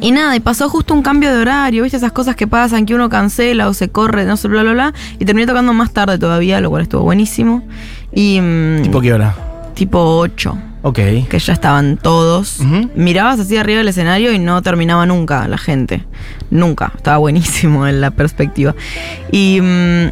y 0.00 0.10
nada, 0.12 0.34
y 0.34 0.40
pasó 0.40 0.70
justo 0.70 0.94
un 0.94 1.02
cambio 1.02 1.30
de 1.34 1.42
horario, 1.42 1.82
¿viste? 1.82 1.98
Esas 1.98 2.12
cosas 2.12 2.36
que 2.36 2.46
pasan, 2.46 2.86
que 2.86 2.94
uno 2.94 3.10
cancela 3.10 3.68
o 3.68 3.74
se 3.74 3.90
corre, 3.90 4.24
no 4.24 4.38
sé, 4.38 4.48
bla, 4.48 4.62
bla, 4.62 4.72
bla. 4.72 4.94
Y 5.18 5.26
terminé 5.26 5.46
tocando 5.46 5.74
más 5.74 5.92
tarde 5.92 6.18
todavía, 6.18 6.58
lo 6.62 6.70
cual 6.70 6.82
estuvo 6.84 7.02
buenísimo. 7.02 7.62
Y. 8.14 8.40
mm, 8.40 8.82
¿Tipo 8.82 9.00
qué 9.02 9.12
hora? 9.12 9.34
tipo 9.74 9.98
8, 10.18 10.56
Ok. 10.86 10.98
que 11.28 11.38
ya 11.38 11.54
estaban 11.54 11.96
todos. 11.96 12.58
Mirabas 12.94 13.40
así 13.40 13.56
arriba 13.56 13.78
del 13.78 13.88
escenario 13.88 14.32
y 14.32 14.38
no 14.38 14.60
terminaba 14.62 15.06
nunca 15.06 15.48
la 15.48 15.56
gente. 15.58 16.04
Nunca. 16.50 16.92
Estaba 16.94 17.16
buenísimo 17.16 17.86
en 17.88 18.00
la 18.00 18.10
perspectiva. 18.10 18.74
Y. 19.32 19.60
mm, 19.62 20.08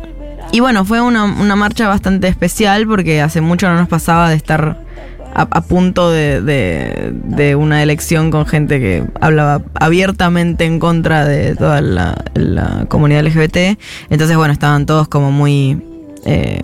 y 0.54 0.60
bueno, 0.60 0.84
fue 0.84 1.00
una, 1.00 1.24
una 1.24 1.56
marcha 1.56 1.88
bastante 1.88 2.28
especial 2.28 2.86
porque 2.86 3.22
hace 3.22 3.40
mucho 3.40 3.68
no 3.68 3.76
nos 3.76 3.88
pasaba 3.88 4.28
de 4.28 4.36
estar 4.36 4.76
a, 5.34 5.42
a 5.42 5.60
punto 5.62 6.10
de, 6.10 6.42
de- 6.42 7.10
de 7.24 7.54
una 7.56 7.82
elección 7.82 8.30
con 8.30 8.44
gente 8.44 8.78
que 8.78 9.04
hablaba 9.20 9.62
abiertamente 9.80 10.64
en 10.66 10.78
contra 10.78 11.24
de 11.24 11.54
toda 11.54 11.80
la, 11.80 12.22
la 12.34 12.84
comunidad 12.88 13.24
LGBT. 13.24 13.78
Entonces, 14.10 14.36
bueno, 14.36 14.52
estaban 14.52 14.84
todos 14.84 15.08
como 15.08 15.30
muy... 15.32 15.80
eh, 16.26 16.60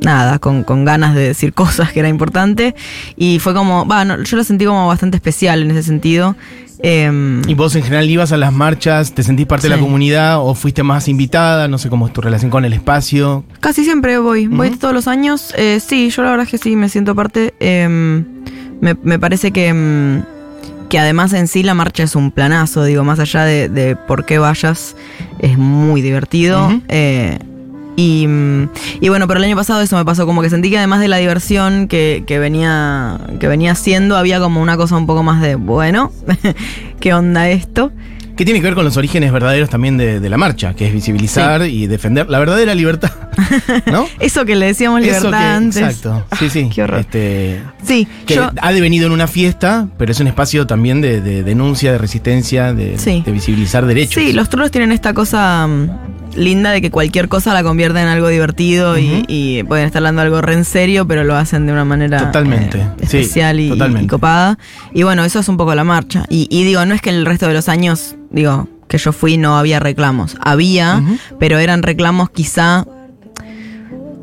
nada, 0.00 0.38
con, 0.38 0.64
con 0.64 0.84
ganas 0.84 1.14
de 1.14 1.22
decir 1.22 1.52
cosas 1.54 1.92
que 1.92 2.00
era 2.00 2.08
importante. 2.08 2.74
Y 3.16 3.38
fue 3.38 3.54
como, 3.54 3.86
va, 3.86 4.04
no, 4.04 4.22
yo 4.22 4.36
lo 4.36 4.44
sentí 4.44 4.64
como 4.64 4.86
bastante 4.86 5.16
especial 5.16 5.62
en 5.62 5.70
ese 5.70 5.82
sentido. 5.82 6.36
Em, 6.80 7.40
¿Y 7.48 7.54
vos 7.54 7.74
en 7.76 7.82
general 7.82 8.10
ibas 8.10 8.32
a 8.32 8.36
las 8.36 8.52
marchas, 8.52 9.12
te 9.12 9.22
sentís 9.22 9.46
parte 9.46 9.68
de 9.68 9.74
la 9.74 9.80
comunidad 9.80 10.40
o 10.40 10.54
fuiste 10.54 10.82
más 10.82 11.08
invitada? 11.08 11.68
No 11.68 11.78
sé 11.78 11.88
cómo 11.88 12.06
es 12.06 12.12
tu 12.12 12.20
relación 12.20 12.50
con 12.50 12.64
el 12.64 12.72
espacio. 12.72 13.44
Casi 13.60 13.84
siempre 13.84 14.18
voy, 14.18 14.48
voy 14.48 14.70
todos 14.70 14.92
los 14.92 15.08
años. 15.08 15.54
Eh, 15.56 15.80
sí, 15.80 16.10
yo 16.10 16.22
la 16.22 16.30
verdad 16.30 16.44
es 16.44 16.50
que 16.50 16.58
sí, 16.58 16.76
me 16.76 16.88
siento 16.88 17.14
parte. 17.14 17.54
Eh, 17.60 17.88
me, 17.88 18.96
me 19.02 19.18
parece 19.18 19.50
que, 19.50 19.72
mm, 19.72 20.88
que 20.90 20.98
además 20.98 21.32
en 21.32 21.48
sí 21.48 21.62
la 21.62 21.74
marcha 21.74 22.02
es 22.02 22.16
un 22.16 22.30
planazo, 22.30 22.84
digo, 22.84 23.02
más 23.04 23.18
allá 23.18 23.44
de, 23.44 23.68
de 23.68 23.96
por 23.96 24.26
qué 24.26 24.38
vayas, 24.38 24.94
es 25.38 25.56
muy 25.56 26.02
divertido. 26.02 26.70
Eh, 26.88 27.38
y, 27.96 28.26
y 29.00 29.08
bueno, 29.08 29.26
pero 29.28 29.38
el 29.38 29.44
año 29.44 29.56
pasado 29.56 29.80
eso 29.80 29.96
me 29.96 30.04
pasó, 30.04 30.26
como 30.26 30.42
que 30.42 30.50
sentí 30.50 30.70
que 30.70 30.78
además 30.78 31.00
de 31.00 31.08
la 31.08 31.16
diversión 31.18 31.88
que, 31.88 32.24
que 32.26 32.38
venía, 32.38 33.18
que 33.40 33.48
venía 33.48 33.72
haciendo, 33.72 34.16
había 34.16 34.40
como 34.40 34.60
una 34.62 34.76
cosa 34.76 34.96
un 34.96 35.06
poco 35.06 35.22
más 35.22 35.40
de, 35.40 35.54
bueno, 35.56 36.12
¿qué 37.00 37.14
onda 37.14 37.48
esto? 37.48 37.92
¿Qué 38.36 38.44
tiene 38.44 38.58
que 38.58 38.64
ver 38.66 38.74
con 38.74 38.84
los 38.84 38.96
orígenes 38.96 39.30
verdaderos 39.30 39.70
también 39.70 39.96
de, 39.96 40.18
de 40.18 40.28
la 40.28 40.36
marcha? 40.36 40.74
Que 40.74 40.88
es 40.88 40.92
visibilizar 40.92 41.62
y 41.68 41.86
defender 41.86 42.28
la 42.28 42.40
verdadera 42.40 42.74
libertad. 42.74 43.12
¿No? 43.86 44.08
Eso 44.18 44.44
que 44.44 44.56
le 44.56 44.66
decíamos 44.66 45.02
libertad 45.02 45.30
que- 45.30 45.36
antes. 45.36 45.76
Exacto. 45.76 46.26
Sí, 46.40 46.50
sí. 46.50 46.68
Qué 46.74 46.82
horror. 46.82 46.98
Este, 46.98 47.62
Sí, 47.86 48.08
que 48.26 48.34
yo... 48.34 48.50
ha 48.60 48.72
devenido 48.72 49.06
en 49.06 49.12
una 49.12 49.28
fiesta, 49.28 49.86
pero 49.98 50.10
es 50.10 50.18
un 50.18 50.26
espacio 50.26 50.66
también 50.66 51.00
de, 51.00 51.20
de 51.20 51.44
denuncia, 51.44 51.92
de 51.92 51.98
resistencia, 51.98 52.72
de, 52.74 52.98
Sí. 52.98 53.22
de 53.24 53.30
visibilizar 53.30 53.86
derechos. 53.86 54.20
Sí, 54.20 54.32
los 54.32 54.48
trolls 54.48 54.72
tienen 54.72 54.90
esta 54.90 55.14
cosa 55.14 55.68
mm, 55.68 56.23
linda 56.36 56.70
de 56.70 56.80
que 56.82 56.90
cualquier 56.90 57.28
cosa 57.28 57.52
la 57.54 57.62
convierte 57.62 58.00
en 58.00 58.06
algo 58.08 58.28
divertido 58.28 58.98
y- 58.98 59.62
pueden 59.68 59.86
estar 59.86 60.00
hablando 60.00 60.22
algo 60.22 60.40
re 60.40 60.54
en 60.54 60.64
serio, 60.64 61.06
pero 61.06 61.24
lo 61.24 61.36
hacen 61.36 61.66
de 61.66 61.72
una 61.72 61.84
manera 61.84 62.18
Totalmente, 62.18 62.78
eh, 62.80 62.86
sí, 63.06 63.18
especial 63.18 63.60
y, 63.60 63.68
totalmente. 63.68 64.04
y 64.04 64.08
copada. 64.08 64.58
Y 64.92 65.02
bueno, 65.04 65.24
eso 65.24 65.38
es 65.40 65.48
un 65.48 65.56
poco 65.56 65.74
la 65.74 65.84
marcha. 65.84 66.24
Y, 66.28 66.46
y 66.50 66.64
digo, 66.64 66.84
no 66.86 66.94
es 66.94 67.00
que 67.00 67.10
el 67.10 67.24
resto 67.26 67.46
de 67.48 67.54
los 67.54 67.68
años, 67.68 68.16
digo, 68.30 68.68
que 68.88 68.98
yo 68.98 69.12
fui 69.12 69.36
no 69.36 69.56
había 69.58 69.80
reclamos. 69.80 70.36
Había, 70.40 71.02
pero 71.38 71.58
eran 71.58 71.82
reclamos 71.82 72.30
quizá 72.30 72.86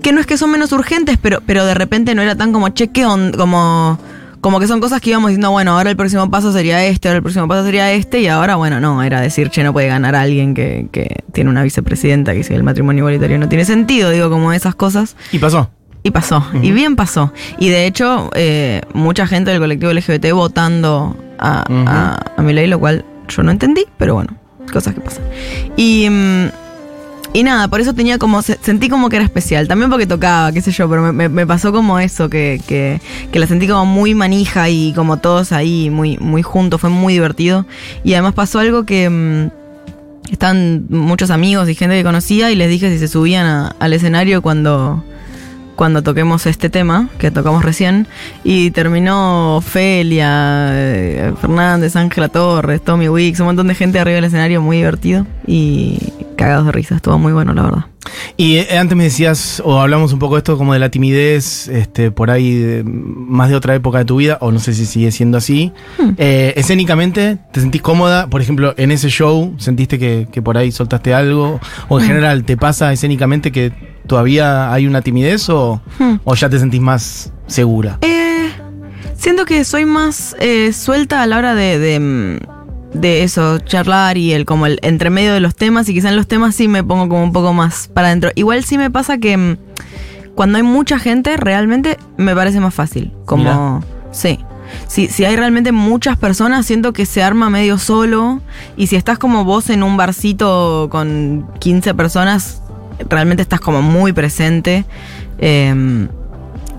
que 0.02 0.12
no 0.12 0.20
es 0.20 0.26
que 0.26 0.38
son 0.38 0.52
menos 0.52 0.72
urgentes, 0.72 1.18
pero, 1.22 1.42
pero 1.46 1.66
de 1.66 1.74
repente 1.76 2.16
no 2.16 2.22
era 2.22 2.36
tan 2.36 2.52
como 2.52 2.70
cheque 2.70 3.04
como, 3.38 4.00
como 4.42 4.60
que 4.60 4.68
son 4.68 4.80
cosas 4.80 5.02
que 5.02 5.12
íbamos 5.12 5.30
diciendo, 5.30 5.52
bueno, 5.52 5.78
ahora 5.78 5.90
el 5.90 5.96
próximo 5.96 6.30
paso 6.30 6.52
sería 6.52 6.84
este, 6.86 7.08
ahora 7.08 7.18
el 7.18 7.24
próximo 7.24 7.48
paso 7.48 7.64
sería 7.64 7.92
este, 7.94 8.20
y 8.20 8.28
ahora, 8.28 8.56
bueno, 8.56 8.80
no, 8.80 9.02
era 9.04 9.22
decir, 9.22 9.50
che, 9.50 9.64
no 9.64 9.72
puede 9.72 9.88
ganar 9.88 10.16
alguien 10.16 10.54
que, 10.54 10.88
que 10.92 11.24
tiene 11.32 11.50
una 11.50 11.64
vicepresidenta, 11.64 12.34
que 12.34 12.44
si 12.44 12.54
el 12.54 12.64
matrimonio 12.64 13.02
igualitario 13.02 13.38
no 13.38 13.48
tiene 13.48 13.66
sentido, 13.66 14.10
digo, 14.10 14.30
como 14.30 14.52
esas 14.52 14.76
cosas. 14.76 15.16
Y 15.32 15.40
pasó. 15.40 15.70
Y 16.04 16.10
pasó, 16.10 16.44
y 16.64 16.72
bien 16.72 16.96
pasó. 16.96 17.32
Y 17.60 17.70
de 17.70 17.86
hecho, 17.86 18.32
eh, 18.34 18.82
mucha 18.94 19.28
gente 19.28 19.52
del 19.52 19.60
colectivo 19.60 19.94
LGBT 19.94 20.32
votando 20.32 21.16
a, 21.38 21.64
a, 21.70 22.34
a 22.38 22.42
mi 22.42 22.54
ley, 22.54 22.66
lo 22.66 22.80
cual 22.80 23.06
yo 23.28 23.44
no 23.44 23.52
entendí, 23.52 23.86
pero 24.00 24.16
bueno, 24.16 24.36
cosas 24.74 24.96
que 24.96 25.02
pasan. 25.02 25.24
Y, 25.78 26.10
mm, 26.10 26.50
y 27.34 27.44
nada, 27.44 27.68
por 27.68 27.80
eso 27.82 27.94
tenía 27.94 28.18
como, 28.18 28.42
se- 28.42 28.60
sentí 28.62 28.90
como 28.90 29.10
que 29.10 29.16
era 29.18 29.26
especial. 29.26 29.68
También 29.68 29.90
porque 29.90 30.06
tocaba, 30.08 30.52
qué 30.52 30.62
sé 30.62 30.72
yo, 30.72 30.90
pero 30.90 31.14
me, 31.14 31.48
pasó 31.48 31.72
como 31.72 32.00
eso, 32.00 32.30
que, 32.30 32.62
que, 32.68 33.00
que 33.32 33.40
la 33.40 33.48
sentí 33.48 33.68
como 33.68 33.86
muy 33.86 34.14
manija 34.16 34.70
y 34.70 34.94
como 34.94 35.18
todos 35.18 35.52
ahí, 35.52 35.90
muy, 35.90 36.18
muy 36.18 36.42
juntos, 36.42 36.82
fue 36.82 36.90
muy 36.90 37.14
divertido. 37.14 37.66
Y 38.04 38.14
además 38.14 38.34
pasó 38.34 38.60
algo 38.60 38.84
que... 38.86 39.10
mm, 39.10 39.62
están 40.32 40.86
muchos 40.90 41.30
amigos 41.30 41.68
y 41.68 41.76
gente 41.76 41.96
que 41.98 42.04
conocía 42.04 42.52
y 42.52 42.56
les 42.56 42.70
dije 42.70 42.90
si 42.90 43.00
se 43.00 43.10
subían 43.10 43.74
al 43.78 43.94
escenario 43.94 44.42
cuando, 44.42 45.04
cuando 45.82 46.04
toquemos 46.04 46.46
este 46.46 46.70
tema, 46.70 47.10
que 47.18 47.32
tocamos 47.32 47.66
recién, 47.66 48.06
y 48.44 48.70
terminó 48.70 49.64
Felia, 49.66 50.70
eh, 50.74 51.34
Fernández, 51.42 51.96
Ángela 51.96 52.30
Torres, 52.30 52.84
Tommy 52.84 53.10
Wicks, 53.10 53.40
un 53.40 53.48
montón 53.48 53.66
de 53.66 53.74
gente 53.74 53.98
arriba 53.98 54.18
del 54.18 54.26
escenario, 54.26 54.62
muy 54.62 54.78
divertido 54.78 55.26
y 55.48 55.98
cagados 56.38 56.68
de 56.68 56.72
risa, 56.72 56.98
estuvo 56.98 57.18
muy 57.18 57.34
bueno, 57.34 57.56
la 57.56 57.64
verdad. 57.64 57.86
Y 58.38 58.58
eh, 58.58 58.78
antes 58.78 58.98
me 58.98 59.04
decías, 59.04 59.62
o 59.66 59.80
hablamos 59.80 60.14
un 60.14 60.20
poco 60.20 60.36
de 60.36 60.40
esto 60.40 60.58
como 60.58 60.74
de 60.74 60.80
la 60.80 60.90
timidez, 60.90 61.68
este, 61.68 62.12
por 62.12 62.32
ahí, 62.32 62.54
de- 62.56 62.84
más 62.86 63.50
de 63.50 63.56
otra 63.56 63.76
época 63.76 64.00
de 64.00 64.06
tu 64.06 64.16
vida, 64.18 64.38
o 64.42 64.52
no 64.52 64.60
sé 64.60 64.74
si 64.74 64.86
sigue 64.86 65.12
siendo 65.12 65.38
así. 65.38 65.72
Hmm. 66.00 66.12
Eh, 66.18 66.54
escénicamente, 66.56 67.38
¿te 67.52 67.60
sentís 67.62 67.82
cómoda? 67.82 68.28
Por 68.28 68.42
ejemplo, 68.42 68.74
en 68.78 68.92
ese 68.92 69.10
show, 69.10 69.54
¿sentiste 69.58 70.00
que, 70.00 70.28
que 70.32 70.42
por 70.42 70.58
ahí 70.58 70.72
soltaste 70.72 71.14
algo? 71.14 71.60
¿O 71.88 71.98
Hmm. 71.98 72.02
en 72.02 72.08
general, 72.08 72.44
te 72.44 72.58
pasa 72.58 72.92
escénicamente 72.94 73.52
que 73.52 73.72
todavía 74.08 74.74
hay 74.74 74.88
una 74.88 75.02
timidez 75.02 75.50
o, 75.50 75.82
Hmm. 76.00 76.16
o 76.24 76.34
ya 76.36 76.50
te 76.50 76.58
sentís 76.60 76.82
más 76.82 77.32
segura? 77.48 78.00
Eh, 78.02 78.50
siento 79.16 79.46
que 79.46 79.64
soy 79.66 79.86
más 79.86 80.36
eh, 80.40 80.74
suelta 80.74 81.22
a 81.22 81.28
la 81.28 81.38
hora 81.38 81.54
de, 81.54 81.78
de, 81.80 82.00
mm, 82.00 82.38
de 82.94 83.24
eso, 83.24 83.60
charlar 83.60 84.18
y 84.18 84.34
el 84.34 84.46
como 84.46 84.66
el 84.66 84.80
entre 84.82 85.10
medio 85.10 85.34
de 85.34 85.40
los 85.40 85.56
temas 85.56 85.88
y 85.90 85.94
quizá 85.94 86.10
en 86.10 86.16
los 86.16 86.28
temas 86.28 86.56
sí 86.56 86.68
me 86.68 86.84
pongo 86.84 87.08
como 87.08 87.24
un 87.24 87.32
poco 87.32 87.54
más 87.54 87.88
para 87.88 88.08
adentro. 88.08 88.32
Igual 88.36 88.64
sí 88.64 88.78
me 88.78 88.90
pasa 88.90 89.18
que 89.18 89.38
mm, 89.38 89.58
cuando 90.36 90.58
hay 90.58 90.64
mucha 90.64 91.00
gente 91.00 91.38
realmente 91.38 91.98
me 92.18 92.36
parece 92.36 92.60
más 92.60 92.74
fácil. 92.74 93.12
Como, 93.26 93.84
sí. 94.12 94.40
si, 94.88 95.08
si 95.08 95.26
hay 95.26 95.36
realmente 95.36 95.72
muchas 95.72 96.18
personas, 96.18 96.66
siento 96.66 96.94
que 96.94 97.06
se 97.06 97.24
arma 97.24 97.50
medio 97.50 97.78
solo. 97.78 98.42
Y 98.78 98.88
si 98.88 98.96
estás 98.96 99.18
como 99.18 99.46
vos 99.46 99.70
en 99.70 99.84
un 99.84 99.98
barcito 99.98 100.90
con 100.92 101.48
15 101.60 101.94
personas, 101.94 102.62
realmente 103.10 103.42
estás 103.42 103.62
como 103.62 103.82
muy 103.82 104.14
presente. 104.14 104.86
Eh, 105.38 106.08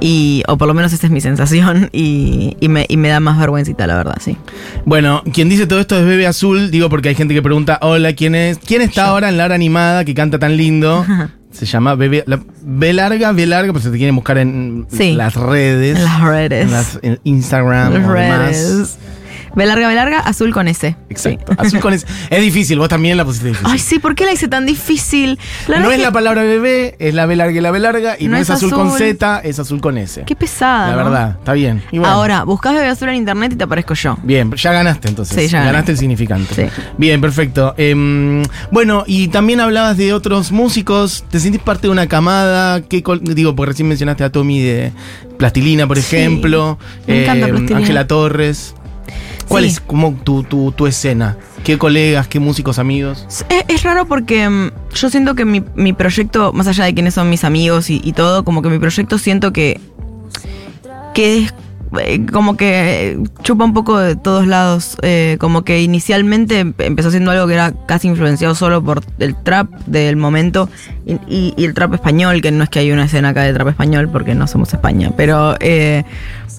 y, 0.04 0.42
o 0.48 0.58
por 0.58 0.66
lo 0.68 0.74
menos 0.74 0.92
esa 0.92 1.06
es 1.06 1.12
mi 1.12 1.20
sensación. 1.20 1.88
Y, 1.92 2.56
y 2.60 2.68
me, 2.68 2.86
y 2.88 2.96
me 2.96 3.08
da 3.08 3.20
más 3.20 3.38
vergüencita, 3.38 3.86
la 3.86 3.94
verdad, 3.96 4.16
sí. 4.20 4.36
Bueno, 4.84 5.22
quien 5.32 5.48
dice 5.48 5.66
todo 5.66 5.78
esto 5.80 5.96
es 5.96 6.04
Bebe 6.04 6.26
Azul, 6.26 6.70
digo 6.70 6.88
porque 6.90 7.10
hay 7.10 7.14
gente 7.14 7.34
que 7.34 7.42
pregunta, 7.42 7.78
hola, 7.82 8.12
¿quién 8.14 8.34
es? 8.34 8.58
¿Quién 8.58 8.82
está 8.82 9.06
ahora 9.06 9.28
en 9.28 9.36
la 9.36 9.44
hora 9.44 9.54
animada 9.54 10.04
que 10.04 10.14
canta 10.14 10.38
tan 10.38 10.56
lindo? 10.56 11.06
Se 11.52 11.66
llama 11.66 11.94
Bebe, 11.94 12.24
la- 12.26 12.40
B 12.62 12.92
larga, 12.94 13.32
B 13.32 13.44
larga, 13.46 13.72
pues 13.72 13.84
se 13.84 13.90
te 13.90 13.98
quieren 13.98 14.14
buscar 14.16 14.38
en 14.38 14.86
Sí. 14.90 15.12
las 15.14 15.34
redes. 15.34 15.98
En 15.98 16.04
las 16.04 16.20
redes. 16.22 16.64
En 16.64 16.70
las- 16.72 16.98
en 17.02 17.20
Instagram 17.24 17.92
Las 17.92 18.02
demás. 18.02 18.98
B 19.54 19.66
larga, 19.66 19.88
B 19.88 19.94
larga, 19.94 20.20
azul 20.20 20.52
con 20.52 20.68
S. 20.68 20.96
Exacto. 21.10 21.52
Azul 21.58 21.80
con 21.80 21.92
ese- 21.92 22.06
Es 22.30 22.40
difícil, 22.40 22.78
vos 22.78 22.88
también 22.88 23.16
la 23.16 23.24
pusiste 23.24 23.48
difícil. 23.48 23.68
Ay, 23.70 23.78
sí, 23.78 23.98
¿por 23.98 24.14
qué 24.14 24.24
la 24.24 24.32
hice 24.32 24.48
tan 24.48 24.64
difícil? 24.66 25.38
La 25.68 25.78
no 25.80 25.90
es 25.90 25.96
que- 25.98 26.02
la 26.02 26.10
palabra 26.12 26.42
bebé, 26.42 26.96
es 26.98 27.14
la 27.14 27.26
B 27.26 27.36
larga 27.36 27.58
y 27.58 27.60
la 27.60 27.70
B 27.70 27.78
larga, 27.78 28.16
y 28.18 28.28
no, 28.28 28.36
es, 28.36 28.48
azul, 28.50 28.70
con 28.72 28.90
Z, 28.92 29.40
es 29.44 29.58
azul 29.58 29.80
con 29.80 29.98
S. 29.98 30.22
Qué 30.26 30.34
pesada. 30.36 30.88
la 30.96 31.02
¿no? 31.04 31.10
verdad, 31.10 31.36
está 31.38 31.52
bien. 31.52 31.82
Y 31.92 31.98
bueno, 31.98 32.12
Ahora, 32.14 32.44
buscás 32.44 32.74
bebé 32.74 32.88
azul 32.88 33.08
en 33.10 33.16
internet 33.16 33.52
y 33.52 33.56
te 33.56 33.64
aparezco 33.64 33.94
yo. 33.94 34.16
Bien, 34.22 34.50
ya 34.54 34.72
ganaste 34.72 35.08
entonces. 35.08 35.36
Sí, 35.36 35.48
ya 35.48 35.58
gané. 35.58 35.72
ganaste 35.72 35.92
el 35.92 35.98
significante. 35.98 36.54
Sí. 36.54 36.82
Bien, 36.98 37.20
perfecto. 37.20 37.74
Em, 37.76 38.42
bueno, 38.70 39.04
y 39.06 39.28
también 39.28 39.60
hablabas 39.60 39.96
de 39.96 40.12
otros 40.12 40.52
músicos. 40.52 41.24
¿Te 41.30 41.40
sentís 41.40 41.60
parte 41.60 41.88
de 41.88 41.90
una 41.90 42.06
camada? 42.06 42.80
¿Qué 42.82 43.02
digo, 43.22 43.54
porque 43.54 43.70
recién 43.72 43.88
mencionaste 43.88 44.24
a 44.24 44.30
Tommy 44.32 44.60
de 44.60 44.92
Plastilina, 45.38 45.86
por 45.86 45.98
ejemplo. 45.98 46.78
me 47.06 47.22
encanta 47.22 47.46
Em, 47.46 47.50
Plastilina. 47.50 47.78
Ángela 47.78 48.06
Torres. 48.06 48.74
¿Cuál 49.52 49.64
Sí. 49.64 49.70
es 49.70 49.80
como 49.80 50.12
tu, 50.14 50.42
tu, 50.42 50.72
tu 50.72 50.86
escena? 50.86 51.36
¿Qué 51.62 51.78
colegas, 51.78 52.26
qué 52.26 52.40
músicos, 52.40 52.78
amigos? 52.80 53.26
Es, 53.48 53.64
es 53.68 53.82
raro 53.84 54.06
porque 54.06 54.48
mm, 54.48 54.70
yo 54.94 55.10
siento 55.10 55.34
que 55.34 55.44
mi, 55.44 55.62
mi 55.76 55.92
proyecto, 55.92 56.52
más 56.52 56.66
allá 56.66 56.84
de 56.84 56.94
quiénes 56.94 57.14
son 57.14 57.30
mis 57.30 57.44
amigos 57.44 57.88
y, 57.90 58.00
y 58.02 58.12
todo, 58.14 58.44
como 58.44 58.62
que 58.62 58.68
mi 58.68 58.78
proyecto 58.80 59.18
siento 59.18 59.52
que. 59.52 59.80
que 61.14 61.38
es. 61.44 61.54
eh, 62.00 62.24
Como 62.32 62.56
que 62.56 63.10
eh, 63.12 63.18
chupa 63.42 63.64
un 63.64 63.74
poco 63.74 63.98
de 63.98 64.16
todos 64.16 64.46
lados. 64.46 64.96
eh, 65.02 65.36
como 65.38 65.62
que 65.62 65.82
inicialmente 65.82 66.60
em- 66.60 66.74
empezó 66.78 67.10
siendo 67.10 67.30
algo 67.30 67.46
que 67.46 67.54
era 67.54 67.72
casi 67.86 68.08
influenciado 68.08 68.54
solo 68.54 68.82
por 68.82 69.02
el 69.18 69.36
trap 69.36 69.70
del 69.86 70.16
momento 70.16 70.68
y, 71.06 71.12
y- 71.28 71.54
y 71.56 71.64
el 71.66 71.74
trap 71.74 71.94
español, 71.94 72.40
que 72.40 72.50
no 72.50 72.64
es 72.64 72.70
que 72.70 72.78
hay 72.80 72.90
una 72.92 73.04
escena 73.04 73.28
acá 73.30 73.42
de 73.42 73.52
trap 73.52 73.68
español 73.68 74.08
porque 74.10 74.34
no 74.34 74.46
somos 74.46 74.72
España, 74.72 75.12
pero. 75.16 75.54
eh, 75.60 76.04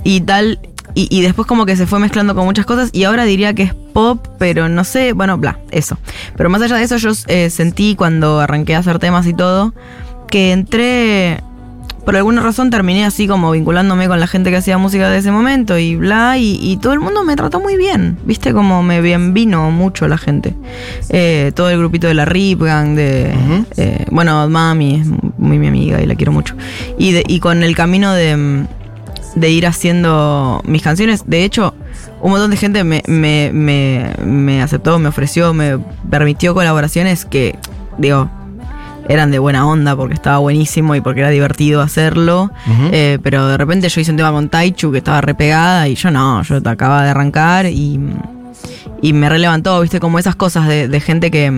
y 0.03 0.21
tal. 0.21 0.59
Y, 0.95 1.07
y 1.09 1.21
después 1.21 1.47
como 1.47 1.65
que 1.65 1.75
se 1.75 1.87
fue 1.87 1.99
mezclando 1.99 2.35
con 2.35 2.45
muchas 2.45 2.65
cosas 2.65 2.89
y 2.93 3.03
ahora 3.05 3.23
diría 3.25 3.53
que 3.53 3.63
es 3.63 3.73
pop, 3.73 4.25
pero 4.37 4.69
no 4.69 4.83
sé, 4.83 5.13
bueno, 5.13 5.37
bla, 5.37 5.57
eso. 5.71 5.97
Pero 6.37 6.49
más 6.49 6.61
allá 6.61 6.75
de 6.77 6.83
eso 6.83 6.97
yo 6.97 7.11
eh, 7.27 7.49
sentí 7.49 7.95
cuando 7.95 8.39
arranqué 8.39 8.75
a 8.75 8.79
hacer 8.79 8.99
temas 8.99 9.25
y 9.27 9.33
todo, 9.33 9.73
que 10.29 10.51
entré, 10.51 11.41
por 12.05 12.15
alguna 12.15 12.41
razón 12.41 12.69
terminé 12.69 13.05
así 13.05 13.27
como 13.27 13.51
vinculándome 13.51 14.07
con 14.07 14.19
la 14.19 14.27
gente 14.27 14.49
que 14.51 14.57
hacía 14.57 14.77
música 14.77 15.09
de 15.09 15.17
ese 15.19 15.31
momento 15.31 15.77
y 15.77 15.95
bla, 15.95 16.37
y, 16.37 16.59
y 16.61 16.77
todo 16.77 16.93
el 16.93 16.99
mundo 16.99 17.23
me 17.23 17.35
trató 17.35 17.59
muy 17.59 17.75
bien, 17.77 18.17
viste 18.25 18.53
como 18.53 18.83
me 18.83 19.01
bien 19.01 19.33
vino 19.33 19.71
mucho 19.71 20.07
la 20.07 20.17
gente. 20.17 20.53
Eh, 21.09 21.51
todo 21.55 21.69
el 21.69 21.77
grupito 21.79 22.07
de 22.07 22.13
la 22.13 22.25
Rip 22.25 22.61
Gang, 22.61 22.95
de, 22.95 23.33
eh, 23.77 24.05
bueno, 24.11 24.47
Mami 24.49 25.01
es 25.01 25.07
muy 25.39 25.57
mi 25.57 25.67
amiga 25.67 26.01
y 26.01 26.05
la 26.05 26.15
quiero 26.15 26.31
mucho. 26.31 26.55
Y, 26.99 27.13
de- 27.13 27.23
y 27.27 27.39
con 27.39 27.63
el 27.63 27.75
camino 27.75 28.13
de, 28.13 28.35
mm, 28.37 28.67
de 29.35 29.49
ir 29.49 29.65
haciendo 29.65 30.61
mis 30.65 30.81
canciones, 30.81 31.23
de 31.25 31.43
hecho, 31.43 31.73
un 32.21 32.31
montón 32.31 32.51
de 32.51 32.57
gente 32.57 32.83
me, 32.83 33.03
me, 33.07 33.51
me, 33.53 34.13
me 34.23 34.61
aceptó, 34.61 34.99
me 34.99 35.09
ofreció, 35.09 35.53
me 35.53 35.79
permitió 36.09 36.53
colaboraciones 36.53 37.25
que, 37.25 37.57
digo, 37.97 38.29
eran 39.09 39.31
de 39.31 39.39
buena 39.39 39.67
onda 39.67 39.95
porque 39.95 40.13
estaba 40.13 40.37
buenísimo 40.37 40.95
y 40.95 41.01
porque 41.01 41.21
era 41.21 41.29
divertido 41.29 41.81
hacerlo. 41.81 42.51
Eh, 42.91 43.19
pero 43.21 43.47
de 43.47 43.57
repente 43.57 43.89
yo 43.89 44.01
hice 44.01 44.11
un 44.11 44.17
tema 44.17 44.31
con 44.31 44.49
Taichu 44.49 44.91
que 44.91 44.99
estaba 44.99 45.21
repegada 45.21 45.87
y 45.87 45.95
yo 45.95 46.11
no, 46.11 46.41
yo 46.43 46.57
acababa 46.65 47.03
de 47.03 47.09
arrancar 47.09 47.65
y, 47.65 47.99
y 49.03 49.11
me 49.11 49.27
relevantó, 49.27 49.81
viste, 49.81 49.99
como 49.99 50.17
esas 50.17 50.35
cosas 50.35 50.67
de, 50.67 50.87
de 50.87 50.99
gente 51.01 51.29
que, 51.29 51.51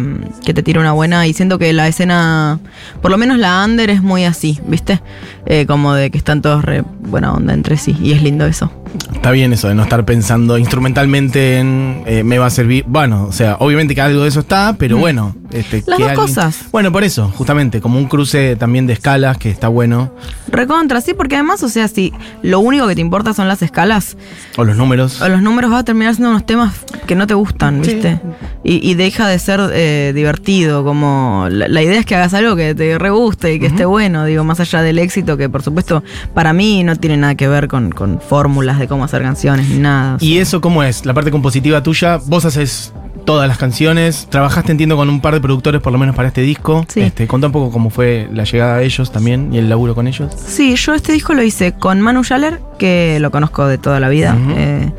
que 0.43 0.53
te 0.53 0.63
tira 0.63 0.81
una 0.81 0.93
buena 0.93 1.27
y 1.27 1.33
siento 1.33 1.59
que 1.59 1.71
la 1.73 1.87
escena, 1.87 2.59
por 3.03 3.11
lo 3.11 3.17
menos 3.17 3.37
la 3.37 3.63
under 3.63 3.91
es 3.91 4.01
muy 4.01 4.25
así, 4.25 4.59
viste, 4.67 4.99
Eh, 5.45 5.67
como 5.67 5.93
de 5.93 6.09
que 6.09 6.17
están 6.17 6.41
todos 6.41 6.65
re 6.65 6.81
buena 6.81 7.31
onda 7.31 7.53
entre 7.53 7.77
sí 7.77 7.95
y 8.01 8.13
es 8.13 8.23
lindo 8.23 8.47
eso. 8.47 8.71
Está 9.13 9.31
bien 9.31 9.53
eso 9.53 9.67
de 9.67 9.75
no 9.75 9.83
estar 9.83 10.05
pensando 10.05 10.57
instrumentalmente 10.57 11.57
en 11.59 12.03
eh, 12.05 12.23
me 12.23 12.37
va 12.37 12.47
a 12.47 12.49
servir. 12.49 12.85
Bueno, 12.87 13.25
o 13.25 13.31
sea, 13.31 13.57
obviamente 13.59 13.95
que 13.95 14.01
algo 14.01 14.21
de 14.23 14.29
eso 14.29 14.41
está, 14.41 14.75
pero 14.77 14.97
bueno. 14.97 15.35
Este, 15.51 15.77
Mm. 15.77 15.83
Las 15.87 15.97
que 15.99 16.03
dos 16.05 16.13
cosas. 16.15 16.65
Bueno, 16.71 16.91
por 16.91 17.03
eso, 17.03 17.31
justamente, 17.35 17.79
como 17.79 17.97
un 17.97 18.05
cruce 18.07 18.55
también 18.55 18.87
de 18.87 18.93
escalas 18.93 19.37
que 19.37 19.49
está 19.49 19.67
bueno. 19.67 20.11
Recontra, 20.51 20.99
sí, 21.01 21.13
porque 21.13 21.35
además, 21.35 21.63
o 21.63 21.69
sea, 21.69 21.87
si 21.87 22.11
lo 22.41 22.59
único 22.59 22.87
que 22.87 22.95
te 22.95 23.01
importa 23.01 23.33
son 23.33 23.47
las 23.47 23.61
escalas, 23.61 24.17
O 24.57 24.63
los 24.63 24.75
números. 24.75 25.21
o 25.21 25.29
los 25.29 25.41
números 25.41 25.71
vas 25.71 25.81
a 25.81 25.83
terminar 25.85 26.13
siendo 26.15 26.29
unos 26.31 26.45
temas 26.45 26.73
que 27.07 27.15
no 27.15 27.25
te 27.27 27.33
gustan, 27.35 27.83
Sí. 27.85 27.93
¿viste? 27.93 28.19
Y, 28.63 28.89
y 28.89 28.95
deja 28.95 29.27
de 29.27 29.37
ser 29.39 29.61
eh, 29.73 30.11
divertido, 30.15 30.83
como 30.83 31.47
la, 31.49 31.67
la 31.67 31.81
idea 31.81 31.99
es 31.99 32.05
que 32.05 32.15
hagas 32.15 32.33
algo 32.33 32.55
que 32.55 32.73
te 32.75 32.97
re 32.97 33.09
guste 33.11 33.53
y 33.53 33.59
que 33.59 33.67
esté 33.67 33.85
bueno, 33.85 34.25
digo, 34.25 34.43
más 34.43 34.59
allá 34.59 34.81
del 34.81 34.99
éxito, 34.99 35.37
que 35.37 35.47
por 35.49 35.61
supuesto 35.63 36.03
para 36.33 36.51
mí 36.53 36.83
no 36.83 36.95
tiene 36.95 37.17
nada 37.17 37.35
que 37.35 37.47
ver 37.47 37.67
con, 37.67 37.91
con 37.91 38.19
fórmulas 38.19 38.79
de 38.79 38.84
cómo 38.87 39.03
hacer 39.03 39.21
canciones 39.21 39.69
ni 39.69 39.79
nada. 39.79 40.15
o 40.15 40.19
sea. 40.19 40.27
¿Y 40.27 40.39
eso 40.39 40.61
cómo 40.61 40.83
es? 40.83 41.05
La 41.05 41.13
parte 41.13 41.31
compositiva 41.31 41.81
tuya, 41.83 42.19
vos 42.25 42.45
haces 42.45 42.93
todas 43.25 43.47
las 43.47 43.57
canciones, 43.57 44.27
trabajaste 44.29 44.71
entiendo 44.71 44.95
con 44.95 45.09
un 45.09 45.19
par 45.19 45.33
de 45.33 45.41
productores 45.41 45.81
por 45.81 45.91
lo 45.91 45.99
menos 45.99 46.15
para 46.15 46.29
este 46.29 46.41
disco. 46.41 46.85
Sí. 46.87 47.01
Este, 47.01 47.27
contá 47.27 47.47
un 47.47 47.53
poco 47.53 47.71
cómo 47.71 47.89
fue 47.89 48.29
la 48.31 48.43
llegada 48.43 48.77
de 48.77 48.85
ellos 48.85 49.11
también 49.11 49.53
y 49.53 49.57
el 49.57 49.67
laburo 49.67 49.95
con 49.95 50.07
ellos. 50.07 50.31
Sí, 50.35 50.75
yo 50.75 50.93
este 50.93 51.11
disco 51.11 51.33
lo 51.33 51.43
hice 51.43 51.73
con 51.73 51.99
Manu 52.01 52.23
Schaller, 52.23 52.61
que 52.77 53.17
lo 53.19 53.31
conozco 53.31 53.67
de 53.67 53.77
toda 53.77 53.99
la 53.99 54.09
vida, 54.09 54.37
eh, 54.55 54.91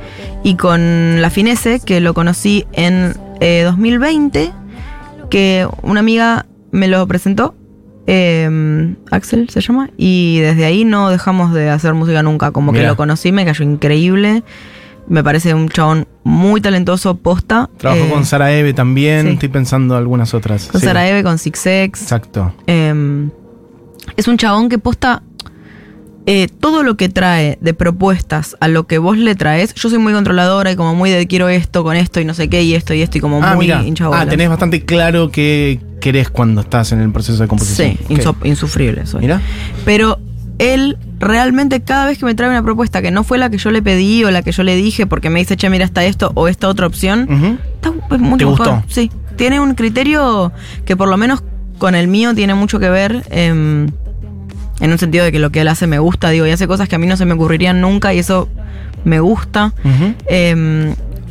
y 0.43 0.57
con 0.57 1.23
La 1.23 1.31
Finese, 1.31 1.81
que 1.81 2.01
lo 2.01 2.15
conocí 2.15 2.67
en 2.73 3.15
eh, 3.41 3.63
2020, 3.65 4.53
que 5.31 5.69
una 5.83 6.01
amiga 6.01 6.47
me 6.73 6.89
lo 6.89 7.07
presentó, 7.07 7.55
eh, 8.07 8.95
Axel 9.11 9.49
se 9.51 9.61
llama, 9.61 9.91
y 9.97 10.39
desde 10.41 10.65
ahí 10.65 10.85
no 10.85 11.11
dejamos 11.11 11.53
de 11.53 11.71
hacer 11.71 11.95
música 11.95 12.23
nunca, 12.23 12.51
como 12.51 12.73
que 12.73 12.83
lo 12.83 12.97
conocí, 12.97 13.33
me 13.33 13.45
cayó 13.45 13.65
increíble, 13.65 14.43
me 15.09 15.23
parece 15.23 15.55
un 15.55 15.69
chabón 15.69 16.09
muy 16.25 16.61
talentoso, 16.61 17.17
posta. 17.17 17.71
Trabajó 17.77 18.05
eh, 18.05 18.11
con 18.11 18.25
Sara 18.25 18.53
Eve 18.53 18.73
también, 18.75 19.27
sí. 19.27 19.33
estoy 19.35 19.49
pensando 19.49 19.97
algunas 19.97 20.35
otras. 20.35 20.67
con 20.67 20.81
Sí. 20.81 20.87
Sara 20.87 21.09
Eve, 21.09 21.23
con 21.23 21.39
Six 21.39 21.67
X. 21.67 22.03
Exacto. 22.03 22.53
Eh, 22.67 23.29
es 24.17 24.29
un 24.29 24.37
chabón 24.37 24.69
que 24.69 24.79
posta 24.79 25.23
eh, 26.27 26.49
todo 26.49 26.83
lo 26.83 26.97
que 26.97 27.09
trae 27.09 27.57
de 27.61 27.73
propuestas 27.73 28.57
a 28.59 28.67
lo 28.67 28.89
que 28.89 28.99
vos 28.99 29.17
le 29.17 29.37
traes. 29.37 29.75
Yo 29.75 29.89
soy 29.89 29.99
muy 29.99 30.13
controladora 30.13 30.73
y 30.73 30.77
como 30.77 30.95
muy 30.97 31.11
de 31.11 31.27
quiero 31.29 31.49
esto 31.49 31.85
con 31.85 31.97
esto 31.97 32.21
y 32.21 32.25
no 32.25 32.35
sé 32.35 32.49
qué 32.49 32.63
y 32.65 32.75
esto 32.75 32.95
y 32.95 33.03
esto 33.03 33.19
y 33.19 33.21
como 33.21 33.41
Ah, 33.43 33.55
muy 33.55 33.71
hincha 33.71 34.09
Ah, 34.13 34.27
tenés 34.27 34.49
bastante 34.49 34.85
claro 34.85 35.31
qué 35.31 35.79
querés 36.07 36.31
cuando 36.31 36.61
estás 36.61 36.93
en 36.93 37.01
el 37.01 37.11
proceso 37.11 37.43
de 37.43 37.49
composición. 37.49 37.97
Sí, 38.09 38.17
insufrible 38.45 39.07
soy. 39.07 39.23
Mira. 39.23 39.41
Pero 39.85 40.21
él 40.61 40.97
realmente 41.19 41.81
cada 41.81 42.07
vez 42.07 42.17
que 42.19 42.25
me 42.25 42.35
trae 42.37 42.49
una 42.49 42.63
propuesta 42.63 43.03
que 43.03 43.11
no 43.11 43.25
fue 43.25 43.39
la 43.39 43.51
que 43.51 43.59
yo 43.59 43.73
le 43.73 43.83
pedí 43.83 44.23
o 44.23 44.31
la 44.31 44.43
que 44.43 44.53
yo 44.53 44.63
le 44.63 44.77
dije 44.77 45.09
porque 45.09 45.31
me 45.31 45.41
dice, 45.41 45.57
che, 45.57 45.69
mira, 45.69 45.85
está 45.85 46.05
esto 46.05 46.31
o 46.37 46.47
esta 46.47 46.69
otra 46.69 46.87
opción. 46.87 47.59
Está 47.75 47.93
es 48.15 48.21
mucho 48.21 48.37
¿Te 48.37 48.45
mejor. 48.53 48.69
gustó? 48.69 48.85
Sí. 48.87 49.11
Tiene 49.35 49.59
un 49.59 49.75
criterio 49.75 50.53
que 50.85 50.97
por 50.97 51.09
lo 51.09 51.17
menos 51.17 51.43
con 51.79 51.97
el 51.97 52.07
mío 52.07 52.35
tiene 52.37 52.55
mucho 52.55 52.79
que 52.79 52.89
ver. 52.89 53.25
em, 53.31 53.89
en 54.79 54.93
un 54.93 54.99
sentido 54.99 55.25
de 55.25 55.33
que 55.33 55.39
lo 55.41 55.51
que 55.51 55.63
él 55.63 55.69
hace 55.69 55.87
me 55.87 55.99
gusta, 55.99 56.29
digo, 56.31 56.47
y 56.47 56.51
hace 56.51 56.69
cosas 56.69 56.87
que 56.89 56.95
a 56.95 56.99
mí 56.99 57.07
no 57.07 57.17
se 57.17 57.25
me 57.25 57.33
ocurrirían 57.33 57.81
nunca 57.81 58.13
y 58.15 58.19
eso 58.19 58.47
me 59.05 59.21
gusta. 59.21 59.73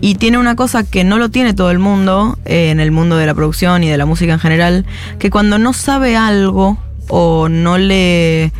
Y 0.01 0.15
tiene 0.15 0.38
una 0.38 0.55
cosa 0.55 0.84
que 0.84 1.03
no 1.03 1.17
lo 1.17 1.29
tiene 1.29 1.53
todo 1.53 1.71
el 1.71 1.79
mundo, 1.79 2.38
eh, 2.45 2.69
en 2.71 2.79
el 2.79 2.91
mundo 2.91 3.17
de 3.17 3.25
la 3.25 3.34
producción 3.34 3.84
y 3.84 3.89
de 3.89 3.97
la 3.97 4.05
música 4.05 4.34
en 4.34 4.39
general, 4.39 4.86
que 5.19 5.29
cuando 5.29 5.58
no 5.58 5.73
sabe 5.73 6.15
algo 6.17 6.77
o 7.08 7.49
no 7.49 7.77
le... 7.77 8.51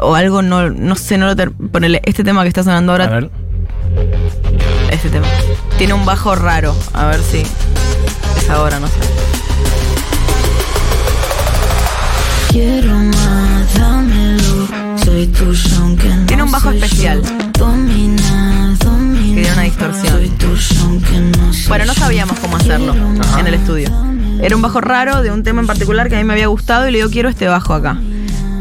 o 0.00 0.14
algo 0.14 0.42
no, 0.42 0.70
no 0.70 0.96
sé, 0.96 1.18
no 1.18 1.26
lo... 1.26 1.36
ter- 1.36 1.52
Ponele, 1.52 2.00
este 2.04 2.24
tema 2.24 2.42
que 2.42 2.48
está 2.48 2.62
sonando 2.62 2.92
A 2.92 2.96
ahora, 2.96 3.08
ver. 3.10 3.30
este 4.90 5.08
tema, 5.10 5.26
tiene 5.78 5.92
un 5.94 6.04
bajo 6.04 6.34
raro, 6.34 6.74
a 6.94 7.06
ver 7.06 7.20
si 7.22 7.38
es 7.38 8.50
ahora, 8.50 8.78
no 8.80 8.86
sé. 8.88 8.94
Quiero 12.50 12.92
más, 12.94 13.74
dámelo. 13.78 14.68
Soy 15.04 15.26
tuyo 15.28 15.76
aunque 15.80 16.08
no 16.08 16.26
Tiene 16.26 16.42
un 16.42 16.50
bajo 16.52 16.70
especial. 16.70 17.22
yo. 17.22 17.66
Domina, 17.66 18.76
domina. 18.78 19.34
Que 19.34 19.40
tiene 19.40 19.52
una 19.52 19.62
distorsión. 19.62 20.31
Sabíamos 22.22 22.40
cómo 22.40 22.56
hacerlo 22.56 22.94
Ajá. 23.20 23.40
en 23.40 23.46
el 23.48 23.54
estudio. 23.54 23.88
Era 24.40 24.54
un 24.54 24.62
bajo 24.62 24.80
raro 24.80 25.22
de 25.22 25.32
un 25.32 25.42
tema 25.42 25.60
en 25.60 25.66
particular 25.66 26.08
que 26.08 26.14
a 26.14 26.18
mí 26.18 26.24
me 26.24 26.34
había 26.34 26.46
gustado 26.46 26.88
y 26.88 26.92
le 26.92 26.98
digo, 26.98 27.10
quiero 27.10 27.28
este 27.28 27.48
bajo 27.48 27.74
acá. 27.74 27.98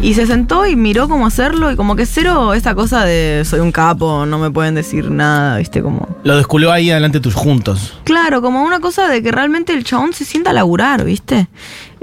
Y 0.01 0.15
se 0.15 0.25
sentó 0.25 0.65
y 0.65 0.75
miró 0.75 1.07
cómo 1.07 1.27
hacerlo 1.27 1.71
y 1.71 1.75
como 1.75 1.95
que 1.95 2.07
cero 2.07 2.55
esa 2.55 2.73
cosa 2.73 3.05
de 3.05 3.43
soy 3.45 3.59
un 3.59 3.71
capo, 3.71 4.25
no 4.25 4.39
me 4.39 4.49
pueden 4.49 4.73
decir 4.73 5.11
nada, 5.11 5.59
viste, 5.59 5.83
como... 5.83 6.17
Lo 6.23 6.37
desculió 6.37 6.71
ahí 6.71 6.89
adelante 6.89 7.19
tus 7.19 7.35
juntos. 7.35 7.99
Claro, 8.03 8.41
como 8.41 8.63
una 8.63 8.79
cosa 8.79 9.07
de 9.07 9.21
que 9.21 9.31
realmente 9.31 9.73
el 9.73 9.83
chabón 9.83 10.13
se 10.13 10.25
sienta 10.25 10.49
a 10.49 10.53
laburar, 10.53 11.05
¿viste? 11.05 11.47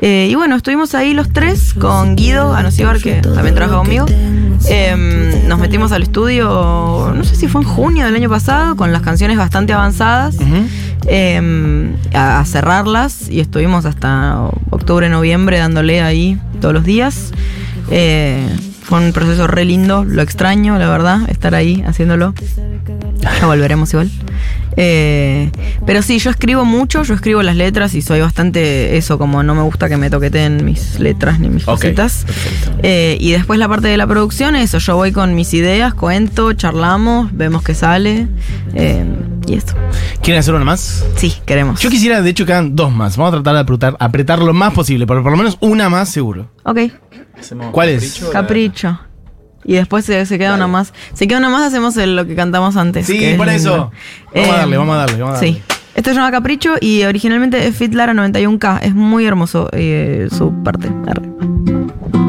Eh, 0.00 0.28
y 0.30 0.34
bueno, 0.36 0.54
estuvimos 0.54 0.94
ahí 0.94 1.12
los 1.12 1.32
tres 1.32 1.74
con 1.74 2.14
Guido 2.14 2.54
Anosibar, 2.54 3.00
que 3.00 3.14
también 3.16 3.56
trabaja 3.56 3.78
conmigo. 3.78 4.06
Em, 4.68 5.48
nos 5.48 5.58
metimos 5.58 5.90
al 5.90 6.02
estudio, 6.02 7.12
no 7.14 7.24
sé 7.24 7.34
si 7.34 7.48
fue 7.48 7.62
en 7.62 7.68
junio 7.68 8.04
del 8.04 8.14
año 8.14 8.28
pasado, 8.28 8.76
con 8.76 8.92
las 8.92 9.02
canciones 9.02 9.36
bastante 9.36 9.72
avanzadas, 9.72 10.36
em, 11.08 11.94
a, 12.14 12.40
a 12.40 12.44
cerrarlas 12.44 13.28
y 13.28 13.40
estuvimos 13.40 13.84
hasta 13.84 14.38
octubre, 14.70 15.08
noviembre 15.08 15.58
dándole 15.58 16.00
ahí 16.00 16.38
todos 16.60 16.74
los 16.74 16.84
días. 16.84 17.32
Eh, 17.90 18.46
fue 18.82 19.04
un 19.04 19.12
proceso 19.12 19.46
re 19.46 19.64
lindo, 19.66 20.04
lo 20.04 20.22
extraño, 20.22 20.78
la 20.78 20.88
verdad, 20.88 21.28
estar 21.28 21.54
ahí 21.54 21.82
haciéndolo. 21.86 22.32
Ya 23.20 23.46
volveremos 23.46 23.92
igual. 23.92 24.10
Eh, 24.76 25.50
pero 25.84 26.02
sí, 26.02 26.18
yo 26.20 26.30
escribo 26.30 26.64
mucho, 26.64 27.02
yo 27.02 27.12
escribo 27.14 27.42
las 27.42 27.56
letras 27.56 27.94
y 27.94 28.00
soy 28.00 28.20
bastante 28.20 28.96
eso, 28.96 29.18
como 29.18 29.42
no 29.42 29.54
me 29.54 29.62
gusta 29.62 29.88
que 29.88 29.96
me 29.96 30.08
toqueten 30.08 30.64
mis 30.64 31.00
letras 31.00 31.40
ni 31.40 31.48
mis 31.48 31.64
cositas. 31.64 32.24
Eh, 32.82 33.18
y 33.20 33.32
después 33.32 33.58
la 33.58 33.68
parte 33.68 33.88
de 33.88 33.96
la 33.96 34.06
producción, 34.06 34.54
eso, 34.56 34.78
yo 34.78 34.94
voy 34.96 35.12
con 35.12 35.34
mis 35.34 35.52
ideas, 35.52 35.92
cuento, 35.94 36.52
charlamos, 36.52 37.30
vemos 37.36 37.62
qué 37.62 37.74
sale. 37.74 38.28
eh, 38.74 39.04
y 39.48 39.54
eso. 39.54 39.74
¿Quieren 40.22 40.40
hacer 40.40 40.54
una 40.54 40.64
más? 40.64 41.04
Sí, 41.16 41.32
queremos. 41.46 41.80
Yo 41.80 41.90
quisiera, 41.90 42.20
de 42.22 42.30
hecho, 42.30 42.44
quedan 42.46 42.76
dos 42.76 42.92
más. 42.92 43.16
Vamos 43.16 43.32
a 43.34 43.36
tratar 43.36 43.54
de 43.54 43.60
apretar, 43.60 43.96
apretar 43.98 44.38
lo 44.40 44.52
más 44.54 44.72
posible, 44.72 45.06
pero 45.06 45.22
por 45.22 45.32
lo 45.32 45.38
menos 45.38 45.56
una 45.60 45.88
más 45.88 46.08
seguro. 46.10 46.50
Ok, 46.64 46.78
Hacemos 47.38 47.70
¿Cuál 47.72 47.90
es? 47.90 48.02
capricho, 48.14 48.30
capricho. 48.32 49.00
Y 49.64 49.74
después 49.74 50.04
se, 50.04 50.24
se 50.26 50.38
queda 50.38 50.50
Dale. 50.50 50.64
una 50.64 50.72
más. 50.72 50.92
Se 51.14 51.26
queda 51.28 51.38
una 51.38 51.50
más, 51.50 51.62
hacemos 51.64 51.96
el- 51.96 52.16
lo 52.16 52.26
que 52.26 52.34
cantamos 52.34 52.76
antes. 52.76 53.06
Sí, 53.06 53.18
que 53.18 53.32
es 53.32 53.36
por 53.36 53.48
eso. 53.48 53.70
lindo. 53.70 53.90
Vamos 54.34 54.48
a 54.50 54.54
Eh, 54.54 54.58
darle, 54.58 54.76
vamos 54.76 54.94
a 54.94 54.98
darle, 54.98 55.16
vamos 55.20 55.30
a 55.30 55.34
darle. 55.40 55.52
Sí. 55.54 55.62
Esto 55.94 56.10
se 56.10 56.16
llama 56.16 56.30
Capricho 56.30 56.74
y 56.80 57.02
originalmente 57.02 57.66
es 57.66 57.76
Fit 57.76 57.92
Lara 57.92 58.12
91K. 58.14 58.78
Es 58.82 58.94
muy 58.94 59.26
hermoso 59.26 59.68
eh, 59.72 60.28
su 60.30 60.52
parte. 60.62 60.88
Arre. 61.08 62.27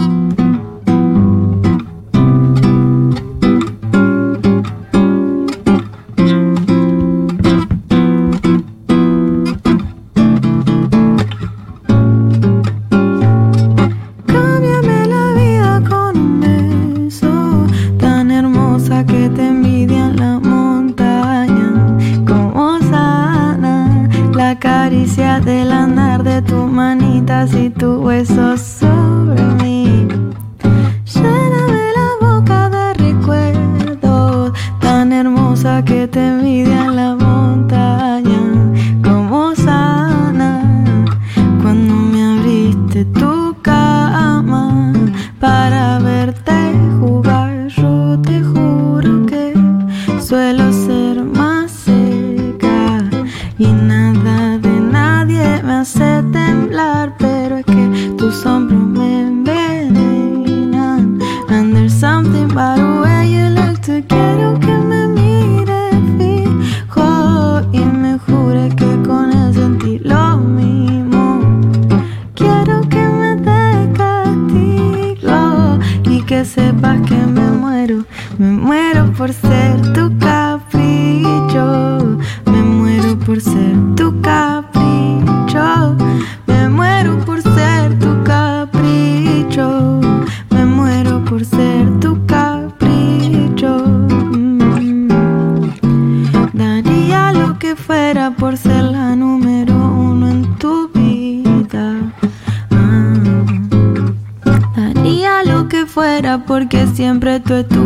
Siempre 107.00 107.40
tú 107.40 107.54
estuvieras 107.54 107.79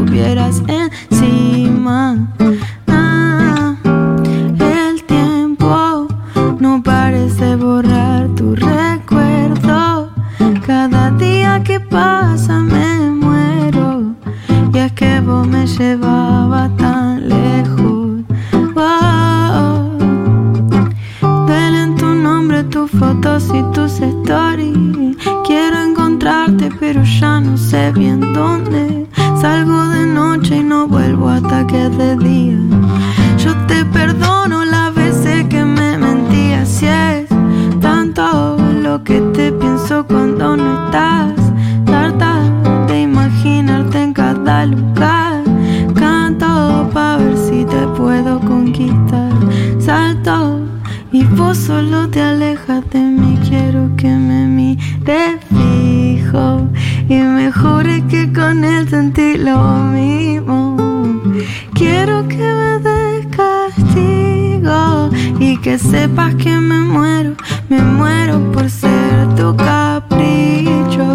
me 67.73 67.81
muero 67.81 68.51
por 68.51 68.69
ser 68.69 69.33
tu 69.35 69.55
capricho, 69.55 71.05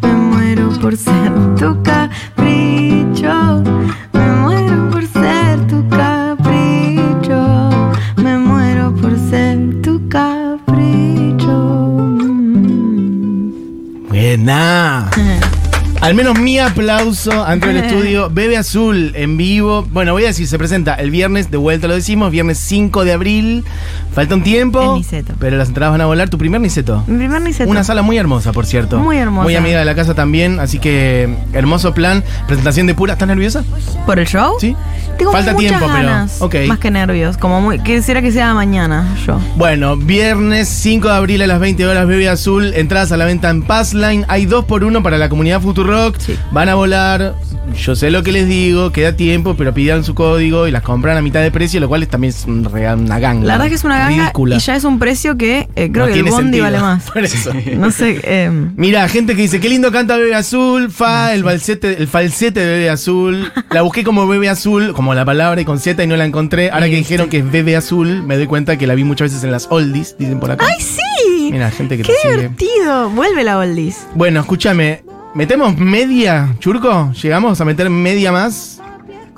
me 0.00 0.12
muero 0.12 0.70
por 0.80 0.96
ser 0.96 1.32
tu 1.58 1.82
capricho, 1.82 3.62
me 4.12 4.26
muero 4.42 4.90
por 4.90 5.04
ser 5.04 5.66
tu 5.66 5.88
capricho, 5.88 7.40
me 8.16 8.38
muero 8.38 8.94
por 8.94 9.18
ser 9.28 9.82
tu 9.82 10.08
capricho. 10.08 11.56
Buena. 14.08 15.10
Al 16.02 16.14
menos 16.14 16.36
mi 16.36 16.58
aplauso 16.58 17.44
ante 17.44 17.70
el 17.70 17.76
estudio. 17.76 18.28
Bebe 18.28 18.56
Azul 18.56 19.12
en 19.14 19.36
vivo. 19.36 19.86
Bueno, 19.92 20.10
voy 20.12 20.24
a 20.24 20.26
decir, 20.26 20.48
se 20.48 20.58
presenta 20.58 20.94
el 20.94 21.12
viernes, 21.12 21.52
de 21.52 21.56
vuelta 21.56 21.86
lo 21.86 21.94
decimos, 21.94 22.32
viernes 22.32 22.58
5 22.58 23.04
de 23.04 23.12
abril. 23.12 23.64
Falta 24.14 24.34
un 24.34 24.42
tiempo. 24.42 25.00
Pero 25.38 25.56
las 25.56 25.68
entradas 25.68 25.92
van 25.92 26.00
a 26.02 26.06
volar. 26.06 26.28
Tu 26.28 26.38
primer 26.38 26.60
Niceto. 26.60 27.02
Mi 27.06 27.16
primer 27.18 27.40
Niceto. 27.42 27.70
Una 27.70 27.82
sala 27.84 28.02
muy 28.02 28.18
hermosa, 28.18 28.52
por 28.52 28.66
cierto. 28.66 28.98
Muy 28.98 29.16
hermosa. 29.16 29.44
Muy 29.44 29.56
amiga 29.56 29.78
de 29.78 29.84
la 29.84 29.94
casa 29.94 30.14
también, 30.14 30.60
así 30.60 30.78
que 30.78 31.34
hermoso 31.52 31.94
plan. 31.94 32.22
Presentación 32.46 32.86
de 32.86 32.94
pura. 32.94 33.14
¿Estás 33.14 33.28
nerviosa? 33.28 33.64
¿Por 34.06 34.18
el 34.18 34.26
show? 34.26 34.56
Sí. 34.60 34.76
Tengo 35.18 35.32
Falta 35.32 35.52
muchas 35.52 35.78
tiempo, 35.78 35.86
pero-. 35.92 36.68
Más 36.68 36.78
que 36.78 36.90
nervios. 36.90 37.36
Como 37.36 37.60
muy. 37.60 37.78
Quisiera 37.80 38.20
que 38.20 38.32
sea 38.32 38.54
mañana 38.54 39.06
yo. 39.26 39.38
Bueno, 39.56 39.96
viernes 39.96 40.68
5 40.68 41.08
de 41.08 41.14
abril 41.14 41.42
a 41.42 41.46
las 41.46 41.60
20 41.60 41.86
horas, 41.86 42.06
Bebe 42.06 42.28
Azul. 42.28 42.74
Entradas 42.74 43.12
a 43.12 43.16
la 43.16 43.24
venta 43.24 43.50
en 43.50 43.62
Passline. 43.62 44.24
Hay 44.28 44.46
dos 44.46 44.64
por 44.64 44.84
uno 44.84 45.02
para 45.02 45.18
la 45.18 45.28
comunidad 45.28 45.60
Futurock. 45.60 46.18
Sí. 46.18 46.36
Van 46.50 46.68
a 46.68 46.74
volar. 46.74 47.34
Yo 47.76 47.96
sé 47.96 48.10
lo 48.10 48.22
que 48.22 48.32
les 48.32 48.46
digo, 48.48 48.92
queda 48.92 49.16
tiempo, 49.16 49.54
pero 49.56 49.72
pidan 49.72 50.04
su 50.04 50.14
código 50.14 50.68
y 50.68 50.70
las 50.70 50.82
compran 50.82 51.16
a 51.16 51.22
mitad 51.22 51.40
de 51.42 51.50
precio, 51.50 51.80
lo 51.80 51.88
cual 51.88 52.02
es- 52.02 52.08
también 52.08 52.30
es 52.32 52.44
un 52.44 52.64
real- 52.64 52.98
una 53.00 53.18
ganga. 53.18 53.46
La 53.46 53.54
verdad 53.54 53.68
que 53.68 53.74
es 53.76 53.84
una 53.84 53.98
ganga 53.98 54.22
ridícula. 54.24 54.56
y 54.56 54.58
ya 54.58 54.76
es 54.76 54.84
un 54.84 54.98
precio 54.98 55.36
que 55.38 55.68
eh, 55.74 55.90
creo 55.90 56.06
No 56.06 56.12
que 56.12 56.18
el 56.18 56.24
bondi 56.24 56.36
sentido. 56.42 56.64
vale 56.64 56.80
más. 56.80 57.10
Por 57.12 57.24
eso. 57.24 57.50
No 57.78 57.90
sé. 57.90 58.20
eh, 58.24 58.50
Mira, 58.76 59.08
gente 59.08 59.34
que 59.34 59.42
dice, 59.42 59.58
qué 59.60 59.68
lindo 59.68 59.90
canta 59.90 60.16
Bebe 60.16 60.34
Azul, 60.34 60.90
fa, 60.90 61.32
el 61.34 61.44
falsete, 61.44 61.96
el 61.98 62.08
falsete 62.08 62.60
de 62.60 62.66
Bebe 62.66 62.90
Azul. 62.90 63.50
La 63.70 63.82
busqué 63.82 64.04
como 64.04 64.26
Bebe 64.28 64.48
Azul, 64.48 64.92
como 64.92 65.14
la 65.14 65.24
palabra 65.24 65.60
y 65.60 65.64
con 65.64 65.78
Z 65.78 66.02
y 66.02 66.06
no 66.06 66.16
la 66.16 66.24
encontré. 66.26 66.70
Ahora 66.70 66.86
que 66.90 66.96
dijeron 66.96 67.28
que 67.30 67.38
es 67.38 67.50
Bebe 67.50 67.76
Azul, 67.76 68.22
me 68.22 68.36
doy 68.36 68.46
cuenta 68.48 68.76
que 68.76 68.86
la 68.86 68.94
vi 68.94 69.04
muchas 69.04 69.30
veces 69.30 69.44
en 69.44 69.50
las 69.52 69.68
oldies, 69.70 70.16
dicen 70.18 70.40
por 70.40 70.50
acá. 70.50 70.66
¡Ay, 70.68 70.82
sí! 70.84 71.48
Mira, 71.50 71.70
gente 71.70 71.96
que 71.96 72.02
¡Qué 72.02 72.12
te 72.12 72.18
sigue. 72.20 72.34
divertido! 72.36 73.08
Vuelve 73.10 73.44
la 73.44 73.58
oldies. 73.58 74.06
Bueno, 74.14 74.40
escúchame, 74.40 75.02
¿metemos 75.34 75.76
media, 75.76 76.54
Churco? 76.58 77.12
¿Llegamos 77.22 77.60
a 77.60 77.64
meter 77.64 77.90
media 77.90 78.32
más? 78.32 78.80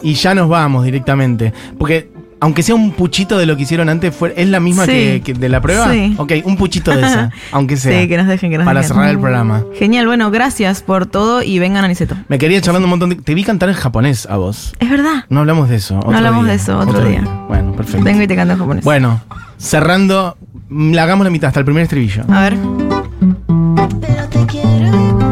Y 0.02 0.14
ya 0.14 0.35
nos 0.35 0.48
vamos 0.48 0.85
directamente. 0.85 1.52
Porque, 1.78 2.11
aunque 2.40 2.62
sea 2.62 2.74
un 2.74 2.92
puchito 2.92 3.38
de 3.38 3.46
lo 3.46 3.57
que 3.57 3.62
hicieron 3.62 3.88
antes, 3.88 4.14
fue, 4.14 4.35
¿es 4.37 4.46
la 4.48 4.61
misma 4.61 4.85
Sí. 4.85 4.92
que, 4.92 5.22
que 5.24 5.35
de 5.35 5.48
la 5.48 5.61
prueba? 5.62 5.90
Sí. 5.90 6.14
Ok, 6.18 6.33
un 6.44 6.57
puchito 6.57 6.90
de 6.94 7.00
esa, 7.00 7.30
aunque 7.52 7.76
sea. 7.78 8.02
Sí, 8.02 8.09
que 8.09 8.16
nos 8.18 8.26
dejen, 8.26 8.50
que 8.50 8.59
nos 8.59 8.66
Para 8.66 8.80
dejen. 8.80 8.94
cerrar 8.96 9.11
el 9.11 9.18
programa. 9.18 9.64
Genial, 9.78 10.07
bueno, 10.07 10.30
gracias 10.30 10.83
por 10.83 11.07
todo 11.07 11.42
y 11.42 11.59
vengan 11.59 11.85
a 11.85 11.88
Niceto. 11.88 12.16
Me 12.28 12.38
quería 12.38 12.61
charlando 12.61 12.87
un 12.87 12.90
montón 12.90 13.09
de... 13.11 13.16
Te 13.16 13.35
vi 13.35 13.44
cantar 13.44 13.70
en 13.70 13.76
japonés 13.76 14.26
a 14.26 14.37
vos. 14.37 14.74
Es 14.78 14.90
verdad. 14.90 15.24
No 15.30 15.40
hablamos 15.40 15.68
de 15.70 15.76
eso. 15.76 15.98
otro 15.98 16.14
hablamos 16.14 16.42
día, 16.44 16.50
de 16.52 16.57
eso, 16.57 16.78
otro 16.78 17.02
día. 17.04 17.22
Bueno, 17.48 17.72
perfecto. 17.74 18.04
Vengo 18.04 18.22
y 18.22 18.26
te 18.26 18.37
canto 18.37 18.52
en 18.52 18.59
japonés. 18.59 18.85
Bueno, 18.85 19.22
cerrando, 19.57 20.37
mm, 20.68 20.92
la 20.92 21.04
hagamos 21.04 21.24
la 21.24 21.30
mitad, 21.30 21.48
hasta 21.48 21.61
el 21.61 21.64
primer 21.64 21.85
estribillo. 21.85 22.24
A 22.28 22.40
ver. 22.42 22.59
Pero 24.00 24.28
te 24.28 24.46
quiero. 24.46 25.23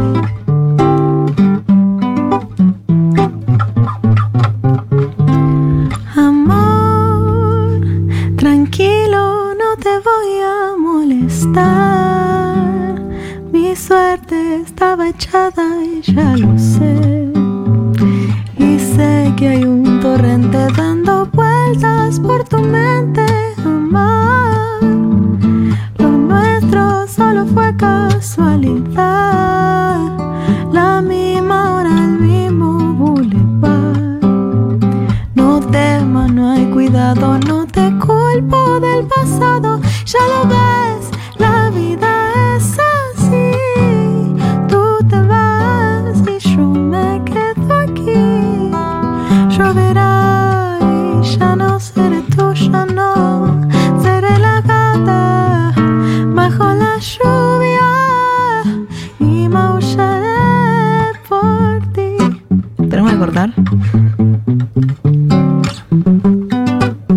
Mi 13.52 13.76
suerte 13.76 14.56
estaba 14.56 15.08
echada 15.08 15.84
y 15.84 16.00
ya 16.00 16.36
lo 16.36 16.58
sé. 16.58 17.30
Y 18.58 18.78
sé 18.78 19.32
que 19.36 19.48
hay 19.48 19.64
un 19.64 20.00
torrente 20.00 20.66
dando 20.76 21.26
vueltas 21.32 22.18
por 22.20 22.44
tu 22.44 22.58
mente, 22.58 23.26
amor. 23.64 24.82
Lo 25.98 26.08
nuestro 26.08 27.06
solo 27.06 27.44
fue 27.46 27.76
casualidad. 27.76 29.20
La 30.72 31.02
misma 31.02 31.74
hora, 31.74 31.90
el 31.90 32.18
mismo 32.18 32.94
boulevard. 32.94 34.22
No 35.34 35.60
temas, 35.60 36.32
no 36.32 36.50
hay 36.52 36.64
cuidado, 36.70 37.38
no 37.46 37.66
te 37.66 37.92
culpo 37.98 38.80
del 38.80 39.06
pasado. 39.06 39.80
Ya 40.06 40.18
lo 40.28 40.48
ves, 40.48 40.81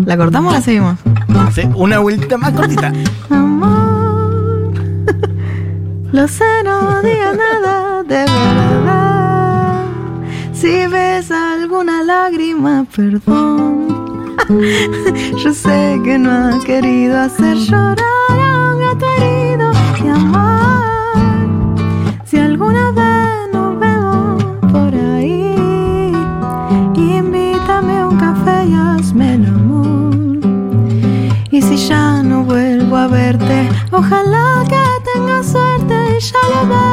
¿La 0.04 0.16
cortamos 0.16 0.52
o 0.52 0.56
la 0.56 0.62
seguimos? 0.62 0.98
Hace 1.36 1.68
Una 1.74 1.98
vueltita 1.98 2.38
más 2.38 2.52
cortita. 2.52 2.92
Amor, 3.30 4.72
lo 6.12 6.28
sé, 6.28 6.44
no 6.64 7.02
digas 7.02 7.36
nada 7.36 8.02
de 8.02 8.24
verdad. 8.24 9.84
Si 10.52 10.86
ves 10.86 11.30
alguna 11.30 12.02
lágrima, 12.02 12.86
perdón. 12.94 13.86
Yo 15.42 15.52
sé 15.52 16.00
que 16.04 16.18
no 16.18 16.30
ha 16.30 16.64
querido 16.64 17.18
hacer 17.18 17.56
llorar 17.56 18.45
ojalá 33.96 34.62
que 34.68 35.10
tengas 35.12 35.52
suerte 35.52 36.16
y 36.16 36.20
ya 36.20 36.64
lo 36.64 36.85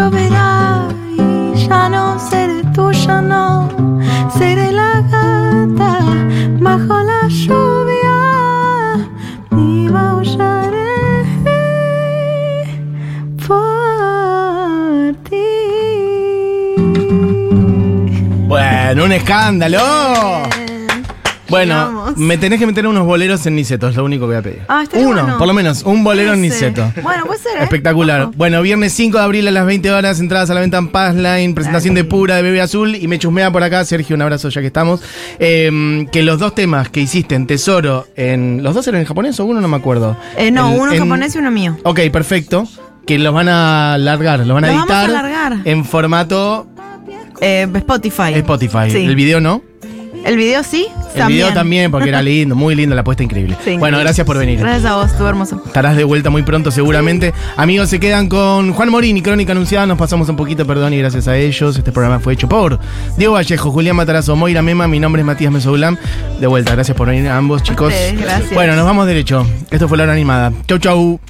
Lloverá 0.00 0.88
y 1.14 1.68
ya 1.68 1.90
no 1.90 2.18
seré 2.18 2.62
tuya, 2.74 3.20
no. 3.20 3.68
Seré 4.38 4.72
la 4.72 5.02
gata 5.12 6.00
bajo 6.58 7.02
la 7.02 7.28
lluvia 7.28 8.18
y 9.50 9.90
maullaré 9.90 10.96
por 13.46 15.14
ti. 15.28 15.50
Bueno, 18.48 19.04
un 19.04 19.12
escándalo. 19.12 19.80
Bueno, 21.50 22.14
me 22.16 22.38
tenés 22.38 22.58
que 22.58 22.66
meter 22.66 22.86
unos 22.86 23.04
boleros 23.06 23.44
en 23.46 23.56
Niceto, 23.56 23.88
es 23.88 23.96
lo 23.96 24.04
único 24.04 24.22
que 24.22 24.26
voy 24.28 24.36
a 24.36 24.42
pedir. 24.42 24.62
Ah, 24.68 24.84
Uno, 24.94 25.22
bueno. 25.22 25.38
por 25.38 25.46
lo 25.46 25.52
menos, 25.54 25.82
un 25.82 26.02
bolero 26.04 26.32
en. 26.32 26.40
Niceto. 26.40 26.92
Bueno, 27.02 27.26
puede 27.26 27.40
ser, 27.40 27.58
¿eh? 27.60 27.64
Espectacular. 27.64 28.22
Ojo. 28.22 28.32
Bueno, 28.36 28.62
viernes 28.62 28.92
5 28.92 29.18
de 29.18 29.24
abril 29.24 29.48
a 29.48 29.50
las 29.50 29.66
20 29.66 29.90
horas, 29.92 30.20
entradas 30.20 30.48
a 30.50 30.54
la 30.54 30.60
venta 30.60 30.78
en 30.78 30.88
Passline, 30.88 31.54
presentación 31.54 31.94
de 31.94 32.04
pura 32.04 32.36
de 32.36 32.42
Bebe 32.42 32.60
Azul 32.60 32.94
y 32.94 33.06
me 33.08 33.18
chusmea 33.18 33.50
por 33.50 33.62
acá, 33.62 33.84
Sergio, 33.84 34.16
un 34.16 34.22
abrazo 34.22 34.48
ya 34.48 34.60
que 34.60 34.68
estamos. 34.68 35.02
Eh, 35.38 36.06
que 36.12 36.22
los 36.22 36.38
dos 36.38 36.54
temas 36.54 36.88
que 36.88 37.00
hiciste 37.00 37.34
en 37.34 37.46
Tesoro, 37.46 38.06
en 38.16 38.62
¿los 38.62 38.74
dos 38.74 38.86
eran 38.88 39.00
en 39.00 39.06
japonés 39.06 39.38
o 39.40 39.44
uno 39.44 39.60
no 39.60 39.68
me 39.68 39.76
acuerdo? 39.76 40.16
Eh, 40.36 40.50
no, 40.50 40.70
uno 40.72 40.92
en- 40.92 40.98
japonés 41.00 41.34
y 41.34 41.38
uno 41.38 41.50
mío. 41.50 41.76
Ok, 41.84 42.00
perfecto. 42.12 42.66
Que 43.06 43.18
los 43.18 43.34
van 43.34 43.48
a 43.48 43.96
largar, 43.98 44.38
los 44.40 44.54
van 44.54 44.64
a 44.64 44.68
Los 44.68 44.76
vamos 44.76 44.90
a 44.90 45.04
editar 45.04 45.22
largar. 45.22 45.56
en 45.64 45.84
formato 45.84 46.66
Eh, 47.40 47.66
Spotify. 47.74 48.34
Spotify. 48.34 48.90
Sí. 48.90 48.98
El 48.98 49.16
video 49.16 49.40
no. 49.40 49.62
El 50.24 50.36
video 50.36 50.62
sí. 50.62 50.86
El 51.14 51.26
video 51.26 51.52
también, 51.52 51.90
porque 51.90 52.08
era 52.08 52.22
lindo, 52.22 52.54
muy 52.54 52.74
lindo, 52.74 52.94
la 52.94 53.02
puesta 53.04 53.22
increíble. 53.22 53.56
Sí. 53.64 53.76
Bueno, 53.76 53.98
gracias 53.98 54.26
por 54.26 54.38
venir. 54.38 54.58
Gracias 54.58 54.84
a 54.84 54.96
vos, 54.96 55.10
estuvo 55.10 55.28
hermoso. 55.28 55.62
Estarás 55.66 55.96
de 55.96 56.04
vuelta 56.04 56.30
muy 56.30 56.42
pronto 56.42 56.70
seguramente. 56.70 57.32
Amigos, 57.56 57.88
se 57.88 57.98
quedan 57.98 58.28
con 58.28 58.72
Juan 58.72 58.90
Morín 58.90 59.16
y 59.16 59.22
Crónica 59.22 59.52
Anunciada. 59.52 59.86
Nos 59.86 59.98
pasamos 59.98 60.28
un 60.28 60.36
poquito, 60.36 60.66
perdón, 60.66 60.94
y 60.94 60.98
gracias 60.98 61.28
a 61.28 61.36
ellos. 61.36 61.76
Este 61.76 61.92
programa 61.92 62.20
fue 62.20 62.34
hecho 62.34 62.48
por 62.48 62.78
Diego 63.16 63.34
Vallejo, 63.34 63.70
Julián 63.70 63.96
Matarazo, 63.96 64.36
Moira 64.36 64.62
Mema. 64.62 64.86
Mi 64.88 65.00
nombre 65.00 65.22
es 65.22 65.26
Matías 65.26 65.52
Mesoulam. 65.52 65.96
De 66.38 66.46
vuelta, 66.46 66.72
gracias 66.72 66.96
por 66.96 67.08
venir 67.08 67.28
a 67.28 67.36
ambos, 67.36 67.62
chicos. 67.62 67.92
ustedes, 67.92 68.20
gracias. 68.20 68.54
Bueno, 68.54 68.76
nos 68.76 68.84
vamos 68.84 69.06
derecho. 69.06 69.46
Esto 69.70 69.88
fue 69.88 69.98
la 69.98 70.04
hora 70.04 70.12
animada. 70.12 70.52
Chau, 70.66 70.78
chau. 70.78 71.29